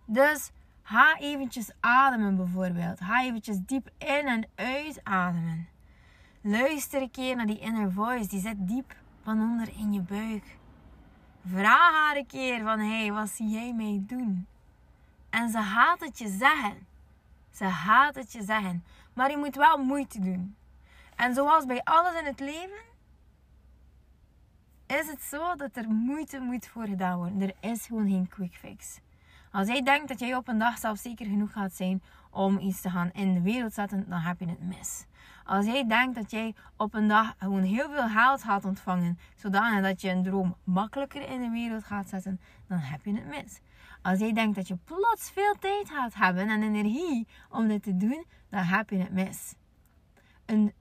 Dus 0.06 0.52
Ga 0.90 1.18
eventjes 1.20 1.72
ademen 1.80 2.36
bijvoorbeeld. 2.36 3.00
Ga 3.00 3.24
eventjes 3.24 3.58
diep 3.66 3.90
in 3.98 4.28
en 4.28 4.48
uitademen. 4.56 5.68
Luister 6.42 7.02
een 7.02 7.12
keer 7.12 7.36
naar 7.36 7.46
die 7.46 7.60
inner 7.60 7.92
voice. 7.92 8.28
Die 8.28 8.40
zit 8.40 8.56
diep 8.58 8.96
van 9.24 9.42
onder 9.42 9.70
in 9.78 9.94
je 9.94 10.02
buik. 10.02 10.58
Vraag 11.46 11.94
haar 11.94 12.16
een 12.16 12.26
keer 12.26 12.64
van, 12.64 12.80
hey, 12.80 13.12
wat 13.12 13.30
zie 13.30 13.48
jij 13.48 13.74
mij 13.74 14.04
doen? 14.08 14.48
En 15.30 15.50
ze 15.50 15.62
gaat 15.62 16.00
het 16.00 16.18
je 16.18 16.28
zeggen. 16.28 16.88
Ze 17.52 17.66
gaat 17.66 18.16
het 18.16 18.32
je 18.32 18.44
zeggen. 18.44 18.84
Maar 19.14 19.32
je 19.32 19.38
moet 19.38 19.56
wel 19.56 19.78
moeite 19.78 20.20
doen. 20.20 20.56
En 21.16 21.34
zoals 21.34 21.66
bij 21.66 21.84
alles 21.84 22.20
in 22.20 22.26
het 22.26 22.40
leven, 22.40 22.84
is 24.88 25.08
het 25.08 25.22
zo 25.22 25.56
dat 25.56 25.76
er 25.76 25.90
moeite 25.90 26.40
moet 26.40 26.68
voor 26.68 26.86
gedaan 26.86 27.18
worden. 27.18 27.42
Er 27.42 27.56
is 27.72 27.86
gewoon 27.86 28.10
geen 28.10 28.28
quick 28.28 28.56
fix. 28.56 29.00
Als 29.52 29.68
jij 29.68 29.82
denkt 29.82 30.08
dat 30.08 30.20
jij 30.20 30.36
op 30.36 30.48
een 30.48 30.58
dag 30.58 30.78
zelfzeker 30.78 31.26
genoeg 31.26 31.52
gaat 31.52 31.74
zijn 31.74 32.02
om 32.32 32.60
iets 32.60 32.82
te 32.82 32.90
gaan 32.90 33.12
in 33.12 33.34
de 33.34 33.42
wereld 33.42 33.74
zetten, 33.74 34.10
dan 34.10 34.20
heb 34.20 34.40
je 34.40 34.46
het 34.46 34.62
mis. 34.62 35.06
Als 35.44 35.66
jij 35.66 35.88
denkt 35.88 36.16
dat 36.16 36.32
jij 36.32 36.56
op 36.78 36.94
een 36.94 37.08
dag 37.08 37.36
gewoon 37.38 37.64
heel 37.64 37.90
veel 37.90 38.08
geld 38.08 38.44
gaat 38.44 38.66
ontvangen, 38.66 39.20
zodanig 39.36 39.84
dat 39.84 40.02
je 40.02 40.10
een 40.10 40.24
droom 40.24 40.56
makkelijker 40.64 41.30
in 41.30 41.42
de 41.42 41.50
wereld 41.50 41.84
gaat 41.84 42.10
zetten, 42.10 42.40
dan 42.68 42.78
heb 42.78 43.06
je 43.06 43.14
het 43.14 43.28
mis. 43.28 43.60
Als 44.02 44.20
jij 44.20 44.34
denkt 44.34 44.56
dat 44.56 44.68
je 44.68 44.78
plots 44.86 45.32
veel 45.32 45.56
tijd 45.60 45.90
gaat 45.90 46.16
hebben 46.16 46.50
en 46.50 46.64
energie 46.64 47.28
om 47.50 47.68
dit 47.68 47.84
te 47.84 47.98
doen, 47.98 48.26
dan 48.50 48.64
heb 48.64 48.90
je 48.90 48.98
het 48.98 49.12
mis. 49.12 49.54
Een, 50.46 50.74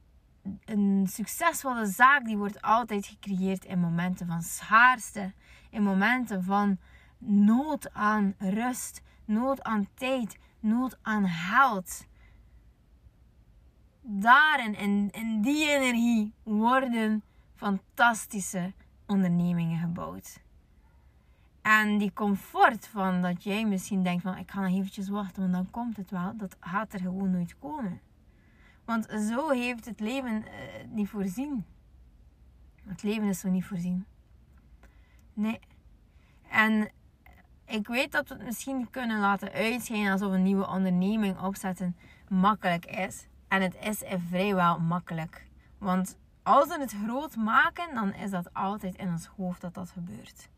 een 0.65 1.07
succesvolle 1.11 1.87
zaak 1.87 2.25
die 2.25 2.37
wordt 2.37 2.63
altijd 2.63 3.07
gecreëerd 3.07 3.65
in 3.65 3.81
momenten 3.81 4.27
van 4.27 4.43
schaarste, 4.43 5.33
in 5.71 5.83
momenten 5.83 6.45
van 6.45 6.79
nood 7.19 7.93
aan 7.93 8.35
rust, 8.39 9.03
nood 9.25 9.63
aan 9.63 9.89
tijd, 9.95 10.39
nood 10.61 10.99
aan 11.03 11.29
geld. 11.29 12.07
Daarin, 14.01 14.75
in, 14.75 15.11
in 15.11 15.41
die 15.43 15.69
energie, 15.69 16.33
worden 16.43 17.23
fantastische 17.55 18.73
ondernemingen 19.07 19.79
gebouwd. 19.79 20.41
En 21.63 21.99
die 21.99 22.13
comfort 22.13 22.87
van 22.87 23.23
dat 23.23 23.43
jij 23.43 23.65
misschien 23.67 24.03
denkt 24.03 24.23
van 24.23 24.37
ik 24.37 24.51
ga 24.51 24.61
nog 24.61 24.73
eventjes 24.73 25.09
wachten, 25.09 25.43
want 25.43 25.53
dan 25.53 25.71
komt 25.71 25.97
het 25.97 26.11
wel. 26.11 26.37
Dat 26.37 26.57
gaat 26.61 26.93
er 26.93 27.01
gewoon 27.01 27.31
nooit 27.31 27.59
komen. 27.59 28.01
Want 28.85 29.07
zo 29.11 29.51
heeft 29.51 29.85
het 29.85 30.01
leven 30.01 30.43
uh, 30.43 30.45
niet 30.91 31.09
voorzien. 31.09 31.65
Het 32.85 33.03
leven 33.03 33.29
is 33.29 33.41
zo 33.41 33.49
niet 33.49 33.65
voorzien. 33.65 34.05
Nee. 35.33 35.61
En 36.49 36.91
ik 37.69 37.89
weet 37.89 38.13
dat 38.13 38.29
we 38.29 38.35
het 38.35 38.45
misschien 38.45 38.91
kunnen 38.91 39.21
laten 39.21 39.53
uitschijnen 39.53 40.13
alsof 40.13 40.33
een 40.33 40.43
nieuwe 40.43 40.69
onderneming 40.69 41.41
opzetten 41.41 41.97
makkelijk 42.29 42.87
is. 42.87 43.27
En 43.49 43.63
het 43.63 43.77
is 43.81 44.03
vrijwel 44.29 44.79
makkelijk. 44.79 45.47
Want 45.79 46.19
als 46.43 46.69
we 46.69 46.81
het 46.81 46.95
groot 47.05 47.37
maken, 47.37 47.95
dan 47.95 48.15
is 48.15 48.31
dat 48.31 48.55
altijd 48.55 48.97
in 48.97 49.09
ons 49.09 49.27
hoofd 49.27 49.61
dat 49.61 49.75
dat 49.75 49.91
gebeurt. 49.91 50.49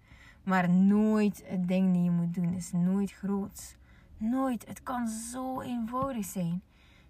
Maar 0.43 0.71
nooit 0.71 1.43
het 1.47 1.69
ding 1.69 1.93
die 1.93 2.02
je 2.02 2.11
moet 2.11 2.35
doen 2.35 2.55
is 2.55 2.73
nooit 2.73 3.12
groot. 3.12 3.76
Nooit. 4.17 4.67
Het 4.69 4.83
kan 4.83 5.09
zo 5.09 5.61
eenvoudig 5.61 6.25
zijn. 6.25 6.62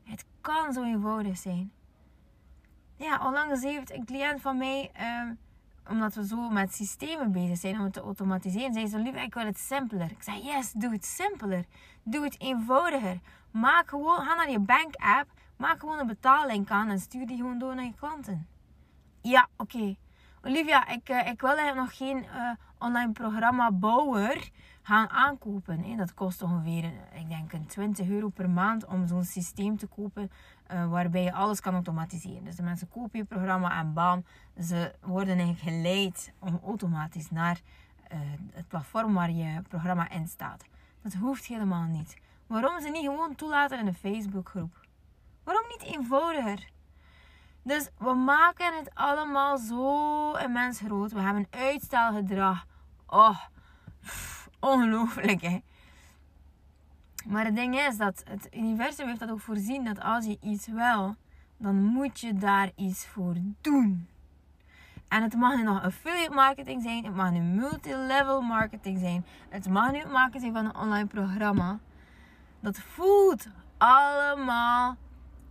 Het 0.05 0.25
kan 0.41 0.73
zo 0.73 0.83
eenvoudig 0.83 1.37
zijn. 1.37 1.73
Ja, 2.97 3.27
onlangs 3.27 3.63
heeft 3.63 3.93
een 3.93 4.05
cliënt 4.05 4.41
van 4.41 4.59
mij. 4.59 4.91
Uh, 5.01 5.31
omdat 5.91 6.15
we 6.15 6.27
zo 6.27 6.49
met 6.49 6.75
systemen 6.75 7.33
bezig 7.33 7.59
zijn 7.59 7.79
om 7.79 7.85
het 7.85 7.93
te 7.93 8.01
automatiseren, 8.01 8.73
zei 8.73 8.87
ze 8.87 8.99
lief, 8.99 9.15
ik 9.15 9.35
wil 9.35 9.45
het 9.45 9.59
simpeler. 9.59 10.11
Ik 10.11 10.23
zei, 10.23 10.45
yes, 10.45 10.73
doe 10.73 10.93
het 10.93 11.05
simpeler. 11.05 11.65
Doe 12.03 12.25
het 12.25 12.41
eenvoudiger. 12.41 13.21
Maak 13.51 13.89
gewoon, 13.89 14.17
ga 14.17 14.35
naar 14.35 14.51
je 14.51 14.59
bank 14.59 14.95
app, 14.97 15.31
maak 15.57 15.81
gewoon 15.81 15.99
een 15.99 16.07
betaling 16.07 16.69
aan 16.69 16.89
en 16.89 16.99
stuur 16.99 17.27
die 17.27 17.37
gewoon 17.37 17.59
door 17.59 17.75
naar 17.75 17.85
je 17.85 17.95
klanten. 17.95 18.47
Ja, 19.21 19.49
oké. 19.57 19.97
Olivia, 20.45 20.89
ik, 20.89 21.09
uh, 21.09 21.27
ik 21.27 21.41
wil 21.41 21.57
eigenlijk 21.57 21.77
nog 21.77 21.97
geen 21.97 22.25
uh, 22.25 22.51
online 22.79 23.13
programma 23.13 23.73
bouwer 23.73 24.51
gaan 24.83 25.09
aankopen. 25.09 25.97
Dat 25.97 26.15
kost 26.15 26.43
ongeveer, 26.43 26.85
ik 27.15 27.29
denk, 27.29 27.53
een 27.53 27.67
20 27.67 28.09
euro 28.09 28.29
per 28.29 28.51
maand 28.51 28.87
om 28.87 29.07
zo'n 29.07 29.25
systeem 29.25 29.77
te 29.77 29.87
kopen 29.87 30.31
uh, 30.73 30.91
waarbij 30.91 31.23
je 31.23 31.33
alles 31.33 31.61
kan 31.61 31.75
automatiseren. 31.75 32.45
Dus 32.45 32.57
de 32.57 32.63
mensen 32.63 32.89
kopen 32.89 33.19
je 33.19 33.25
programma 33.25 33.79
en 33.79 33.93
bam, 33.93 34.25
ze 34.61 34.95
worden 35.01 35.39
eigenlijk 35.39 35.77
geleid 35.77 36.33
om 36.39 36.61
automatisch 36.65 37.31
naar 37.31 37.61
uh, 38.13 38.19
het 38.53 38.69
platform 38.69 39.15
waar 39.15 39.31
je 39.31 39.63
programma 39.69 40.11
in 40.11 40.29
staat. 40.29 40.65
Dat 41.03 41.13
hoeft 41.13 41.47
helemaal 41.47 41.85
niet. 41.85 42.17
waarom 42.47 42.81
ze 42.81 42.89
niet 42.89 43.05
gewoon 43.05 43.35
toelaten 43.35 43.79
in 43.79 43.87
een 43.87 43.95
Facebookgroep. 43.95 44.81
Waarom 45.45 45.65
niet 45.69 45.83
eenvoudiger? 45.83 46.69
Dus 47.63 47.89
we 47.99 48.15
maken 48.15 48.77
het 48.79 48.95
allemaal 48.95 49.59
zo 49.59 50.33
immens 50.33 50.81
groot. 50.81 51.13
We 51.13 51.21
hebben 51.21 51.47
uitstelgedrag. 51.51 52.67
Oh, 53.07 53.39
ongelooflijk 54.61 55.41
hè. 55.41 55.61
Maar 57.27 57.45
het 57.45 57.57
ding 57.57 57.79
is 57.79 57.97
dat 57.97 58.23
het 58.29 58.49
universum 58.55 59.07
heeft 59.07 59.21
dat 59.21 59.31
ook 59.31 59.41
voorzien 59.41 59.85
dat 59.85 60.01
als 60.01 60.25
je 60.25 60.39
iets 60.41 60.67
wil, 60.67 61.17
dan 61.57 61.83
moet 61.83 62.21
je 62.21 62.35
daar 62.35 62.71
iets 62.77 63.07
voor 63.07 63.35
doen. 63.61 64.09
En 65.09 65.23
het 65.23 65.35
mag 65.35 65.57
nu 65.57 65.63
nog 65.63 65.83
affiliate 65.83 66.35
marketing 66.35 66.83
zijn, 66.83 67.05
het 67.05 67.15
mag 67.15 67.31
nu 67.31 67.41
multilevel 67.41 68.41
marketing 68.41 68.99
zijn, 68.99 69.25
het 69.49 69.69
mag 69.69 69.93
nu 69.93 70.01
zijn 70.41 70.53
van 70.53 70.65
een 70.65 70.77
online 70.77 71.07
programma. 71.07 71.79
Dat 72.61 72.79
voelt 72.79 73.47
allemaal 73.79 74.97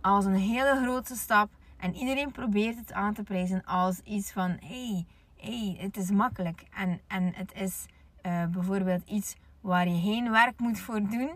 als 0.00 0.24
een 0.24 0.34
hele 0.34 0.80
grote 0.82 1.16
stap 1.16 1.50
en 1.76 1.94
iedereen 1.94 2.32
probeert 2.32 2.76
het 2.76 2.92
aan 2.92 3.14
te 3.14 3.22
prijzen 3.22 3.64
als 3.64 4.00
iets 4.00 4.32
van: 4.32 4.56
hey, 4.60 5.06
hey, 5.36 5.76
het 5.78 5.96
is 5.96 6.10
makkelijk. 6.10 6.62
En, 6.74 7.00
en 7.06 7.32
het 7.34 7.52
is 7.54 7.86
uh, 8.22 8.46
bijvoorbeeld 8.46 9.08
iets 9.08 9.36
waar 9.60 9.88
je 9.88 10.00
geen 10.00 10.30
werk 10.30 10.58
moet 10.58 10.80
voor 10.80 11.00
doen. 11.08 11.30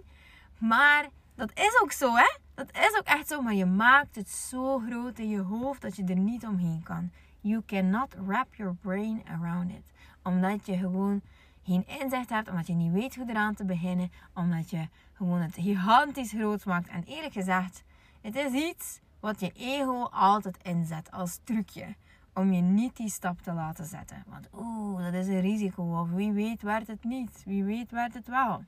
Maar 0.59 1.09
dat 1.35 1.51
is 1.55 1.81
ook 1.83 1.93
zo, 1.93 2.15
hè? 2.15 2.37
Dat 2.55 2.71
is 2.73 2.97
ook 2.99 3.07
echt 3.07 3.29
zo. 3.29 3.43
Maar 3.43 3.55
je 3.55 3.67
maakt 3.67 4.17
het 4.17 4.29
zo 4.29 4.79
groot 4.79 5.19
in 5.19 5.29
je 5.29 5.41
hoofd 5.41 5.83
dat 5.83 5.97
je 5.97 6.05
er 6.05 6.17
niet 6.17 6.47
omheen 6.47 6.83
kan. 6.83 7.11
You 7.41 7.63
cannot 7.67 8.15
wrap 8.27 8.55
your 8.55 8.75
brain 8.75 9.23
around 9.29 9.71
it. 9.71 9.93
Omdat 10.23 10.67
je 10.67 10.77
gewoon 10.77 11.21
geen 11.63 11.87
inzicht 11.87 12.31
hebt, 12.31 12.49
omdat 12.49 12.67
je 12.67 12.73
niet 12.73 12.93
weet 12.93 13.17
hoe 13.17 13.29
eraan 13.29 13.55
te 13.55 13.65
beginnen, 13.65 14.13
omdat 14.35 14.71
je 14.71 14.89
gewoon 15.13 15.41
het 15.41 15.55
gigantisch 15.55 16.33
groot 16.33 16.65
maakt. 16.65 16.89
En 16.89 17.05
eerlijk 17.05 17.33
gezegd, 17.33 17.85
het 18.21 18.37
is 18.37 18.53
iets 18.53 19.01
wat 19.21 19.41
je 19.41 19.53
ego 19.53 20.03
altijd 20.03 20.59
inzet 20.63 21.11
als 21.11 21.41
trucje. 21.45 21.95
Om 22.35 22.53
je 22.53 22.61
niet 22.61 22.97
die 22.97 23.09
stap 23.09 23.43
te 23.43 23.53
laten 23.53 23.85
zetten. 23.85 24.25
Want 24.27 24.49
oeh, 24.53 25.05
dat 25.05 25.15
is 25.15 25.27
een 25.27 25.41
risico. 25.41 26.01
Of 26.01 26.11
wie 26.11 26.33
weet 26.33 26.63
werkt 26.63 26.87
het 26.87 27.05
niet. 27.05 27.43
Wie 27.45 27.65
weet 27.65 27.91
werkt 27.91 28.15
het 28.15 28.27
wel. 28.27 28.65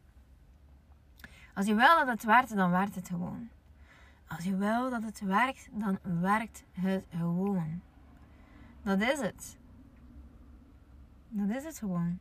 Als 1.57 1.67
je 1.67 1.75
wil 1.75 1.97
dat 1.97 2.07
het 2.07 2.25
werkt, 2.25 2.57
dan 2.57 2.71
werkt 2.71 2.95
het 2.95 3.09
gewoon. 3.09 3.49
Als 4.29 4.45
je 4.45 4.57
wil 4.57 4.91
dat 4.91 5.03
het 5.03 5.21
werkt, 5.21 5.69
dan 5.73 5.99
werkt 6.03 6.65
het 6.73 7.05
gewoon. 7.11 7.81
Dat 8.83 9.01
is 9.01 9.21
het. 9.21 9.59
Dat 11.29 11.49
is 11.49 11.65
het 11.65 11.79
gewoon. 11.79 12.19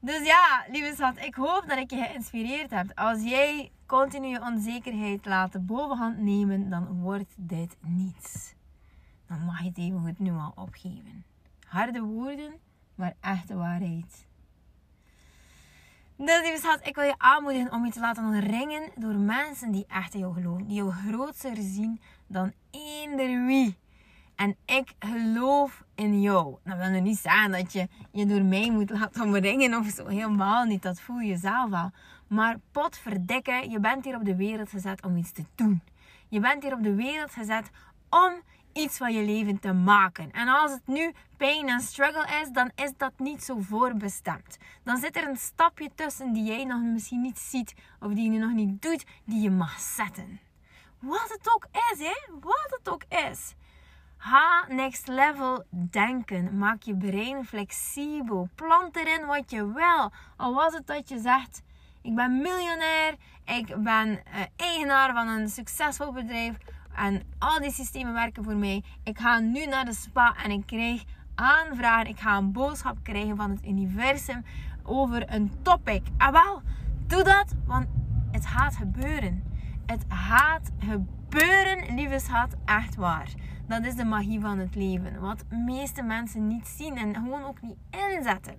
Dus 0.00 0.26
ja, 0.26 0.64
lieve 0.70 0.94
schat, 0.94 1.18
ik 1.18 1.34
hoop 1.34 1.64
dat 1.66 1.78
ik 1.78 1.90
je 1.90 1.96
geïnspireerd 1.96 2.70
heb. 2.70 2.92
Als 2.94 3.22
jij 3.22 3.72
continu 3.86 4.26
je 4.26 4.40
onzekerheid 4.40 5.26
laat 5.26 5.66
bovenhand 5.66 6.18
nemen, 6.18 6.70
dan 6.70 7.00
wordt 7.00 7.34
dit 7.36 7.76
niets. 7.80 8.54
Dan 9.26 9.44
mag 9.44 9.60
je 9.60 9.68
het 9.68 9.78
even 9.78 10.00
goed 10.00 10.18
nu 10.18 10.30
al 10.30 10.52
opgeven. 10.54 11.24
Harde 11.66 12.00
woorden, 12.00 12.52
maar 12.94 13.14
echte 13.20 13.54
waarheid. 13.54 14.26
Dus 16.24 16.40
lieve 16.42 16.58
schat, 16.58 16.86
ik 16.86 16.94
wil 16.94 17.04
je 17.04 17.14
aanmoedigen 17.18 17.72
om 17.72 17.84
je 17.84 17.90
te 17.92 18.00
laten 18.00 18.40
ringen 18.40 18.90
door 18.94 19.14
mensen 19.14 19.70
die 19.70 19.84
echt 19.88 20.14
in 20.14 20.20
jou 20.20 20.34
geloven. 20.34 20.66
Die 20.66 20.76
jou 20.76 20.92
groter 20.92 21.56
zien 21.56 22.00
dan 22.26 22.52
eender 22.70 23.46
wie. 23.46 23.76
En 24.34 24.56
ik 24.64 24.94
geloof 24.98 25.84
in 25.94 26.20
jou. 26.20 26.56
Dat 26.64 26.76
wil 26.76 26.88
nu 26.88 27.00
niet 27.00 27.18
zeggen 27.18 27.50
dat 27.50 27.72
je 27.72 27.88
je 28.12 28.26
door 28.26 28.42
mij 28.42 28.70
moet 28.70 28.90
laten 28.90 29.22
omringen 29.22 29.74
of 29.74 29.86
zo. 29.86 30.06
Helemaal 30.06 30.64
niet. 30.64 30.82
Dat 30.82 31.00
voel 31.00 31.18
je 31.18 31.36
zelf 31.36 31.72
al. 31.72 31.90
Maar 32.26 32.56
potverdikke, 32.72 33.66
je 33.70 33.80
bent 33.80 34.04
hier 34.04 34.16
op 34.16 34.24
de 34.24 34.36
wereld 34.36 34.68
gezet 34.68 35.04
om 35.04 35.16
iets 35.16 35.32
te 35.32 35.44
doen. 35.54 35.82
Je 36.28 36.40
bent 36.40 36.62
hier 36.62 36.72
op 36.72 36.82
de 36.82 36.94
wereld 36.94 37.30
gezet 37.30 37.70
om 38.10 38.32
iets 38.72 38.96
van 38.96 39.12
je 39.12 39.22
leven 39.22 39.58
te 39.58 39.72
maken. 39.72 40.30
En 40.30 40.48
als 40.48 40.70
het 40.70 40.86
nu 40.86 41.12
pijn 41.36 41.68
en 41.68 41.80
struggle 41.80 42.40
is, 42.42 42.48
dan 42.50 42.70
is 42.74 42.92
dat 42.96 43.12
niet 43.16 43.44
zo 43.44 43.56
voorbestemd. 43.58 44.56
Dan 44.84 44.96
zit 44.96 45.16
er 45.16 45.28
een 45.28 45.36
stapje 45.36 45.90
tussen 45.94 46.32
die 46.32 46.44
jij 46.44 46.64
nog 46.64 46.80
misschien 46.82 47.20
niet 47.20 47.38
ziet 47.38 47.74
of 48.00 48.12
die 48.12 48.32
je 48.32 48.38
nog 48.38 48.52
niet 48.52 48.82
doet, 48.82 49.04
die 49.24 49.42
je 49.42 49.50
mag 49.50 49.80
zetten. 49.80 50.40
Wat 50.98 51.28
het 51.28 51.52
ook 51.54 51.66
is, 51.92 51.98
hè? 51.98 52.32
Wat 52.40 52.76
het 52.78 52.88
ook 52.88 53.04
is. 53.30 53.54
Ha 54.16 54.64
next 54.68 55.08
level 55.08 55.64
denken. 55.70 56.58
Maak 56.58 56.82
je 56.82 56.96
brein 56.96 57.46
flexibel. 57.46 58.48
Plant 58.54 58.96
erin 58.96 59.26
wat 59.26 59.50
je 59.50 59.72
wil. 59.72 60.12
Al 60.36 60.54
was 60.54 60.74
het 60.74 60.86
dat 60.86 61.08
je 61.08 61.18
zegt: 61.18 61.62
Ik 62.02 62.14
ben 62.14 62.40
miljonair. 62.40 63.14
Ik 63.44 63.82
ben 63.82 64.08
uh, 64.08 64.40
eigenaar 64.56 65.12
van 65.12 65.28
een 65.28 65.48
succesvol 65.48 66.12
bedrijf. 66.12 66.56
En 66.94 67.22
al 67.38 67.60
die 67.60 67.72
systemen 67.72 68.12
werken 68.12 68.44
voor 68.44 68.56
mij. 68.56 68.84
Ik 69.02 69.18
ga 69.18 69.38
nu 69.38 69.66
naar 69.66 69.84
de 69.84 69.94
spa 69.94 70.36
en 70.44 70.50
ik 70.50 70.66
krijg 70.66 71.04
aanvragen. 71.34 72.06
Ik 72.06 72.20
ga 72.20 72.36
een 72.36 72.52
boodschap 72.52 72.96
krijgen 73.02 73.36
van 73.36 73.50
het 73.50 73.66
universum 73.66 74.44
over 74.82 75.34
een 75.34 75.52
topic. 75.62 76.02
En 76.18 76.32
wel, 76.32 76.62
doe 77.06 77.22
dat, 77.22 77.54
want 77.66 77.86
het 78.30 78.46
gaat 78.46 78.76
gebeuren. 78.76 79.42
Het 79.86 80.04
gaat 80.08 80.70
gebeuren, 80.78 81.94
lieve 81.94 82.18
schat, 82.18 82.56
echt 82.64 82.94
waar. 82.94 83.28
Dat 83.66 83.84
is 83.84 83.94
de 83.94 84.04
magie 84.04 84.40
van 84.40 84.58
het 84.58 84.74
leven. 84.74 85.20
Wat 85.20 85.44
de 85.48 85.56
meeste 85.56 86.02
mensen 86.02 86.46
niet 86.46 86.68
zien 86.68 86.96
en 86.96 87.14
gewoon 87.14 87.44
ook 87.44 87.62
niet 87.62 87.78
inzetten. 87.90 88.54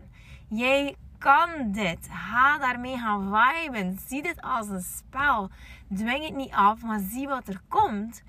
Jij 0.47 0.95
kan 1.21 1.71
dit. 1.71 2.07
Ga 2.11 2.57
daarmee 2.57 2.97
gaan 2.97 3.35
viben. 3.35 3.99
Zie 4.07 4.21
dit 4.21 4.41
als 4.41 4.67
een 4.67 4.81
spel. 4.81 5.49
Dwing 5.95 6.23
het 6.23 6.35
niet 6.35 6.53
af, 6.53 6.81
maar 6.81 6.99
zie 6.99 7.27
wat 7.27 7.47
er 7.47 7.61
komt. 7.67 8.23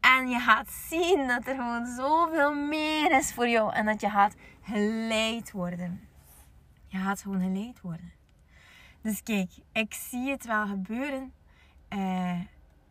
En 0.00 0.28
je 0.28 0.38
gaat 0.38 0.70
zien 0.70 1.26
dat 1.26 1.46
er 1.46 1.54
gewoon 1.54 1.86
zoveel 1.86 2.54
meer 2.54 3.18
is 3.18 3.32
voor 3.32 3.48
jou. 3.48 3.72
En 3.72 3.84
dat 3.84 4.00
je 4.00 4.10
gaat 4.10 4.34
geleid 4.62 5.52
worden. 5.52 6.00
Je 6.86 6.98
gaat 6.98 7.22
gewoon 7.22 7.40
geleid 7.40 7.80
worden. 7.80 8.12
Dus 9.02 9.22
kijk, 9.22 9.50
ik 9.72 9.94
zie 9.94 10.30
het 10.30 10.46
wel 10.46 10.66
gebeuren. 10.66 11.32
Uh, 11.88 12.40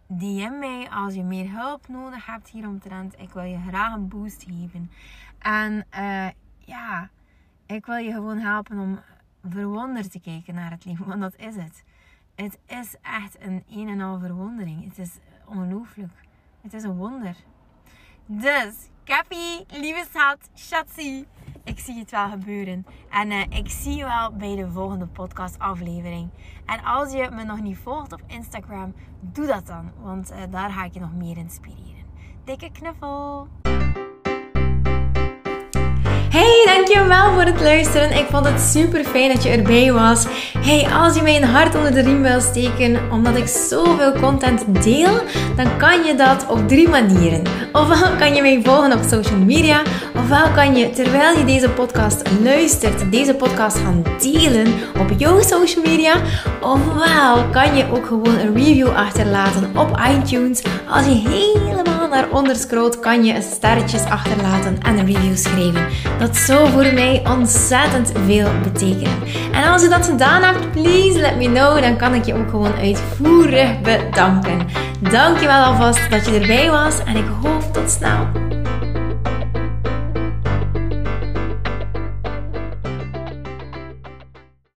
DM 0.07 0.59
mij 0.59 0.89
als 0.89 1.13
je 1.13 1.23
meer 1.23 1.51
hulp 1.51 1.87
nodig 1.87 2.25
hebt 2.25 2.49
hieromtrent. 2.49 3.19
Ik 3.19 3.29
wil 3.29 3.43
je 3.43 3.59
graag 3.67 3.93
een 3.93 4.07
boost 4.07 4.43
geven. 4.43 4.91
En 5.39 5.85
uh, 5.95 6.27
ja, 6.57 7.09
ik 7.65 7.85
wil 7.85 7.95
je 7.95 8.11
gewoon 8.11 8.37
helpen 8.37 8.79
om 8.79 8.99
verwonderd 9.49 10.11
te 10.11 10.19
kijken 10.19 10.53
naar 10.53 10.71
het 10.71 10.85
leven. 10.85 11.07
Want 11.07 11.21
dat 11.21 11.35
is 11.35 11.55
het. 11.55 11.83
Het 12.35 12.59
is 12.65 12.95
echt 13.01 13.41
een 13.41 13.63
een 13.69 13.87
en 13.87 14.01
al 14.01 14.19
verwondering. 14.19 14.83
Het 14.83 14.97
is 14.97 15.11
ongelooflijk. 15.45 16.13
Het 16.61 16.73
is 16.73 16.83
een 16.83 16.95
wonder. 16.95 17.35
Dus, 18.25 18.73
Cappy, 19.03 19.65
lieve 19.67 20.05
schat, 20.09 20.49
Shatsi. 20.55 21.25
Ik 21.63 21.79
zie 21.79 21.99
het 21.99 22.11
wel 22.11 22.29
gebeuren. 22.29 22.85
En 23.09 23.31
uh, 23.31 23.41
ik 23.49 23.69
zie 23.69 23.95
je 23.95 24.03
wel 24.03 24.31
bij 24.31 24.55
de 24.55 24.71
volgende 24.71 25.07
podcast 25.07 25.59
aflevering. 25.59 26.29
En 26.65 26.83
als 26.83 27.11
je 27.11 27.29
me 27.31 27.43
nog 27.43 27.61
niet 27.61 27.77
volgt 27.77 28.13
op 28.13 28.21
Instagram, 28.27 28.93
doe 29.19 29.45
dat 29.45 29.67
dan. 29.67 29.91
Want 30.01 30.31
uh, 30.31 30.37
daar 30.49 30.71
ga 30.71 30.83
ik 30.83 30.93
je 30.93 30.99
nog 30.99 31.13
meer 31.13 31.37
inspireren. 31.37 32.05
Dikke 32.43 32.71
knuffel! 32.71 33.47
Hey, 36.29 36.75
dankjewel 36.75 37.33
voor 37.33 37.43
het 37.43 37.61
luisteren. 37.61 38.11
Ik 38.11 38.25
vond 38.29 38.45
het 38.45 38.61
super 38.61 39.03
fijn 39.03 39.33
dat 39.33 39.43
je 39.43 39.49
erbij 39.49 39.91
was. 39.93 40.25
Hey, 40.59 40.87
als 40.93 41.15
je 41.15 41.21
mij 41.21 41.35
een 41.35 41.43
hart 41.43 41.75
onder 41.75 41.93
de 41.93 42.01
riem 42.01 42.21
wil 42.21 42.41
steken, 42.41 42.99
omdat 43.11 43.35
ik 43.35 43.47
zoveel 43.47 44.11
content 44.11 44.83
deel, 44.83 45.23
dan 45.55 45.77
kan 45.77 46.03
je 46.03 46.15
dat 46.15 46.45
op 46.49 46.67
drie 46.67 46.89
manieren. 46.89 47.41
Ofwel 47.71 48.17
kan 48.17 48.35
je 48.35 48.41
mij 48.41 48.61
volgen 48.63 48.93
op 48.93 49.03
social 49.09 49.39
media, 49.39 49.81
ofwel 50.15 50.51
kan 50.55 50.75
je 50.75 50.89
terwijl 50.89 51.37
je 51.37 51.45
deze 51.45 51.69
podcast 51.69 52.21
luistert, 52.43 53.11
deze 53.11 53.33
podcast 53.33 53.77
gaan 53.77 54.03
delen 54.19 54.73
op 54.99 55.09
jouw 55.17 55.41
social 55.41 55.85
media, 55.85 56.13
ofwel 56.61 57.45
kan 57.51 57.75
je 57.75 57.85
ook 57.91 58.05
gewoon 58.05 58.39
een 58.39 58.55
review 58.55 58.89
achterlaten 58.89 59.71
op 59.75 59.99
iTunes. 60.09 60.61
Als 60.89 61.05
je 61.05 61.11
helemaal 61.11 61.68
naar 62.09 62.29
onder 62.29 62.55
scrolt, 62.55 62.99
kan 62.99 63.23
je 63.23 63.41
sterretjes 63.41 64.03
achterlaten 64.03 64.77
en 64.81 64.97
een 64.97 65.05
review 65.05 65.37
schrijven. 65.37 65.85
Dat 66.19 66.37
zou 66.37 66.69
voor 66.69 66.93
mij 66.93 67.21
ontzettend 67.27 68.11
veel 68.25 68.49
betekenen. 68.63 69.17
En 69.51 69.71
als 69.71 69.81
je 69.81 69.87
dat 69.87 70.05
gedaan 70.05 70.41
hebt, 70.43 70.71
please 70.71 71.19
let 71.19 71.37
me 71.37 71.45
know. 71.45 71.81
Dan 71.81 71.97
kan 71.97 72.13
ik 72.13 72.25
je 72.25 72.33
ook 72.33 72.49
gewoon 72.49 72.75
uitvoerig 72.75 73.81
bedanken. 73.81 74.67
Dankjewel 74.99 75.63
alvast 75.63 76.09
dat 76.09 76.25
je 76.25 76.39
erbij 76.39 76.69
was 76.69 77.03
en 77.03 77.15
ik 77.15 77.27
hoop 77.41 77.73
tot 77.73 77.89
snel. 77.89 78.58